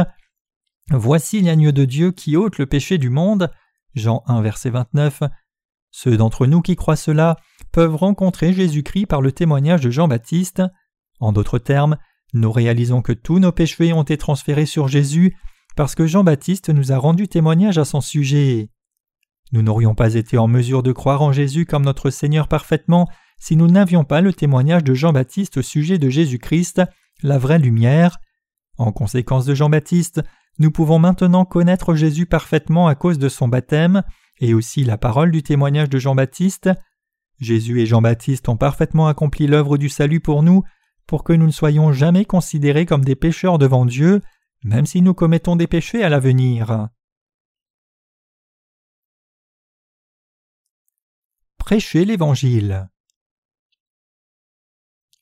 Voici 0.94 1.40
l'agneau 1.40 1.72
de 1.72 1.86
Dieu 1.86 2.12
qui 2.12 2.36
ôte 2.36 2.58
le 2.58 2.66
péché 2.66 2.98
du 2.98 3.08
monde. 3.08 3.50
Jean 3.94 4.22
1 4.26 4.42
verset 4.42 4.68
29. 4.68 5.22
Ceux 5.90 6.18
d'entre 6.18 6.46
nous 6.46 6.60
qui 6.60 6.76
croient 6.76 6.96
cela 6.96 7.36
peuvent 7.72 7.96
rencontrer 7.96 8.52
Jésus-Christ 8.52 9.06
par 9.06 9.22
le 9.22 9.32
témoignage 9.32 9.80
de 9.80 9.90
Jean-Baptiste. 9.90 10.62
En 11.18 11.32
d'autres 11.32 11.58
termes, 11.58 11.96
nous 12.34 12.52
réalisons 12.52 13.00
que 13.00 13.12
tous 13.12 13.38
nos 13.38 13.52
péchés 13.52 13.94
ont 13.94 14.02
été 14.02 14.18
transférés 14.18 14.66
sur 14.66 14.86
Jésus 14.86 15.34
parce 15.76 15.94
que 15.94 16.06
Jean-Baptiste 16.06 16.68
nous 16.68 16.92
a 16.92 16.98
rendu 16.98 17.26
témoignage 17.26 17.78
à 17.78 17.86
son 17.86 18.02
sujet. 18.02 18.68
Nous 19.52 19.62
n'aurions 19.62 19.94
pas 19.94 20.12
été 20.12 20.36
en 20.36 20.46
mesure 20.46 20.82
de 20.82 20.92
croire 20.92 21.22
en 21.22 21.32
Jésus 21.32 21.64
comme 21.64 21.86
notre 21.86 22.10
Seigneur 22.10 22.48
parfaitement 22.48 23.08
si 23.38 23.56
nous 23.56 23.66
n'avions 23.66 24.04
pas 24.04 24.20
le 24.20 24.34
témoignage 24.34 24.84
de 24.84 24.92
Jean-Baptiste 24.92 25.56
au 25.56 25.62
sujet 25.62 25.96
de 25.96 26.10
Jésus-Christ, 26.10 26.82
la 27.22 27.38
vraie 27.38 27.58
lumière. 27.58 28.18
En 28.76 28.92
conséquence 28.92 29.46
de 29.46 29.54
Jean-Baptiste, 29.54 30.22
nous 30.58 30.70
pouvons 30.70 30.98
maintenant 30.98 31.44
connaître 31.44 31.94
Jésus 31.94 32.26
parfaitement 32.26 32.86
à 32.86 32.94
cause 32.94 33.18
de 33.18 33.28
son 33.28 33.48
baptême 33.48 34.02
et 34.38 34.54
aussi 34.54 34.84
la 34.84 34.98
parole 34.98 35.30
du 35.30 35.42
témoignage 35.42 35.88
de 35.88 35.98
Jean-Baptiste. 35.98 36.70
Jésus 37.38 37.80
et 37.80 37.86
Jean-Baptiste 37.86 38.48
ont 38.48 38.56
parfaitement 38.56 39.08
accompli 39.08 39.46
l'œuvre 39.46 39.78
du 39.78 39.88
salut 39.88 40.20
pour 40.20 40.42
nous, 40.42 40.62
pour 41.06 41.24
que 41.24 41.32
nous 41.32 41.46
ne 41.46 41.52
soyons 41.52 41.92
jamais 41.92 42.24
considérés 42.24 42.86
comme 42.86 43.04
des 43.04 43.16
pécheurs 43.16 43.58
devant 43.58 43.86
Dieu, 43.86 44.22
même 44.64 44.86
si 44.86 45.02
nous 45.02 45.14
commettons 45.14 45.56
des 45.56 45.66
péchés 45.66 46.04
à 46.04 46.08
l'avenir. 46.08 46.88
Prêcher 51.58 52.04
l'Évangile. 52.04 52.88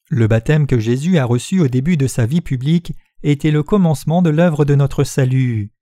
Le 0.09 0.27
baptême 0.27 0.67
que 0.67 0.79
Jésus 0.79 1.19
a 1.19 1.25
reçu 1.25 1.61
au 1.61 1.69
début 1.69 1.97
de 1.97 2.07
sa 2.07 2.27
vie 2.27 2.41
publique 2.41 2.93
était 3.23 3.51
le 3.51 3.63
commencement 3.63 4.23
de 4.23 4.31
l'œuvre 4.31 4.65
de 4.65 4.75
notre 4.75 5.05
salut. 5.05 5.73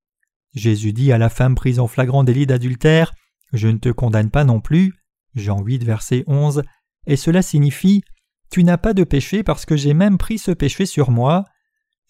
Jésus 0.55 0.93
dit 0.93 1.13
à 1.13 1.19
la 1.19 1.29
femme 1.29 1.55
prise 1.55 1.79
en 1.79 1.87
flagrant 1.87 2.25
délit 2.25 2.47
d'adultère 2.47 3.13
Je 3.53 3.69
ne 3.69 3.79
te 3.79 3.91
condamne 3.91 4.31
pas 4.31 4.45
non 4.45 4.61
plus. 4.61 4.95
Jean 5.35 5.61
8, 5.61 5.85
verset 5.85 6.25
11, 6.27 6.63
et 7.07 7.17
cela 7.17 7.43
signifie 7.43 8.03
Tu 8.51 8.65
n'as 8.65 8.79
pas 8.79 8.95
de 8.95 9.05
péché 9.05 9.43
parce 9.43 9.67
que 9.67 9.77
j'ai 9.77 9.95
même 9.95 10.19
pris 10.19 10.39
ce 10.39 10.51
péché 10.51 10.87
sur 10.87 11.11
moi. 11.11 11.45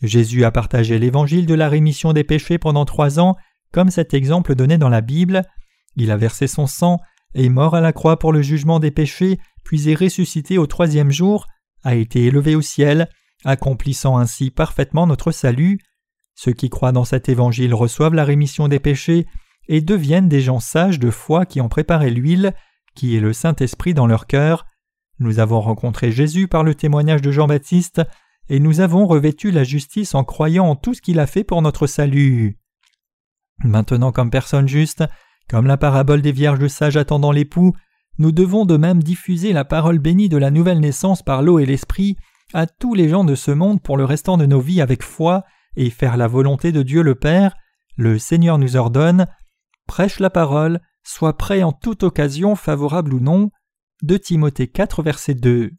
Jésus 0.02 0.44
a 0.44 0.50
partagé 0.50 0.98
l'évangile 0.98 1.46
de 1.46 1.54
la 1.54 1.68
rémission 1.68 2.12
des 2.12 2.24
péchés 2.24 2.58
pendant 2.58 2.84
trois 2.84 3.18
ans, 3.18 3.36
comme 3.72 3.90
cet 3.90 4.14
exemple 4.14 4.54
donné 4.54 4.78
dans 4.78 4.88
la 4.88 5.00
Bible. 5.00 5.42
Il 5.96 6.10
a 6.10 6.16
versé 6.16 6.46
son 6.46 6.66
sang, 6.66 7.00
est 7.34 7.48
mort 7.48 7.74
à 7.74 7.80
la 7.80 7.92
croix 7.92 8.18
pour 8.18 8.32
le 8.32 8.40
jugement 8.40 8.78
des 8.78 8.92
péchés, 8.92 9.38
puis 9.64 9.90
est 9.90 9.94
ressuscité 9.94 10.56
au 10.56 10.66
troisième 10.66 11.10
jour, 11.10 11.46
a 11.82 11.96
été 11.96 12.24
élevé 12.24 12.54
au 12.54 12.62
ciel, 12.62 13.08
accomplissant 13.44 14.18
ainsi 14.18 14.50
parfaitement 14.50 15.06
notre 15.06 15.30
salut. 15.30 15.78
Ceux 16.34 16.52
qui 16.52 16.70
croient 16.70 16.92
dans 16.92 17.04
cet 17.04 17.28
évangile 17.28 17.74
reçoivent 17.74 18.14
la 18.14 18.24
rémission 18.24 18.68
des 18.68 18.80
péchés 18.80 19.26
et 19.68 19.80
deviennent 19.80 20.28
des 20.28 20.40
gens 20.40 20.60
sages 20.60 20.98
de 20.98 21.10
foi 21.10 21.46
qui 21.46 21.60
ont 21.60 21.68
préparé 21.68 22.10
l'huile, 22.10 22.54
qui 22.94 23.16
est 23.16 23.20
le 23.20 23.32
Saint-Esprit 23.32 23.94
dans 23.94 24.06
leur 24.06 24.26
cœur. 24.26 24.66
Nous 25.18 25.40
avons 25.40 25.60
rencontré 25.60 26.12
Jésus 26.12 26.48
par 26.48 26.64
le 26.64 26.74
témoignage 26.74 27.22
de 27.22 27.30
Jean-Baptiste, 27.30 28.02
et 28.48 28.60
nous 28.60 28.80
avons 28.80 29.06
revêtu 29.06 29.50
la 29.50 29.64
justice 29.64 30.14
en 30.14 30.24
croyant 30.24 30.66
en 30.66 30.76
tout 30.76 30.94
ce 30.94 31.02
qu'il 31.02 31.20
a 31.20 31.26
fait 31.26 31.44
pour 31.44 31.60
notre 31.60 31.86
salut. 31.86 32.58
Maintenant, 33.62 34.12
comme 34.12 34.30
personne 34.30 34.68
juste, 34.68 35.04
comme 35.48 35.66
la 35.66 35.76
parabole 35.76 36.22
des 36.22 36.32
vierges 36.32 36.66
sages 36.68 36.96
attendant 36.96 37.32
l'époux, 37.32 37.74
nous 38.18 38.32
devons 38.32 38.64
de 38.64 38.76
même 38.76 39.02
diffuser 39.02 39.52
la 39.52 39.64
parole 39.64 39.98
bénie 39.98 40.28
de 40.28 40.36
la 40.36 40.50
nouvelle 40.50 40.80
naissance 40.80 41.22
par 41.22 41.42
l'eau 41.42 41.58
et 41.58 41.66
l'esprit 41.66 42.16
à 42.54 42.66
tous 42.66 42.94
les 42.94 43.08
gens 43.08 43.24
de 43.24 43.34
ce 43.34 43.50
monde 43.50 43.82
pour 43.82 43.96
le 43.96 44.04
restant 44.04 44.36
de 44.36 44.46
nos 44.46 44.60
vies 44.60 44.80
avec 44.80 45.02
foi 45.02 45.44
et 45.76 45.90
faire 45.90 46.16
la 46.16 46.28
volonté 46.28 46.72
de 46.72 46.82
Dieu 46.82 47.02
le 47.02 47.14
Père, 47.14 47.54
le 47.96 48.18
Seigneur 48.18 48.58
nous 48.58 48.76
ordonne 48.76 49.26
Prêche 49.86 50.20
la 50.20 50.30
parole, 50.30 50.80
sois 51.02 51.36
prêt 51.36 51.62
en 51.62 51.72
toute 51.72 52.02
occasion, 52.02 52.54
favorable 52.54 53.14
ou 53.14 53.20
non. 53.20 53.50
De 54.02 54.16
Timothée 54.16 54.68
4, 54.68 55.02
verset 55.02 55.34
2. 55.34 55.72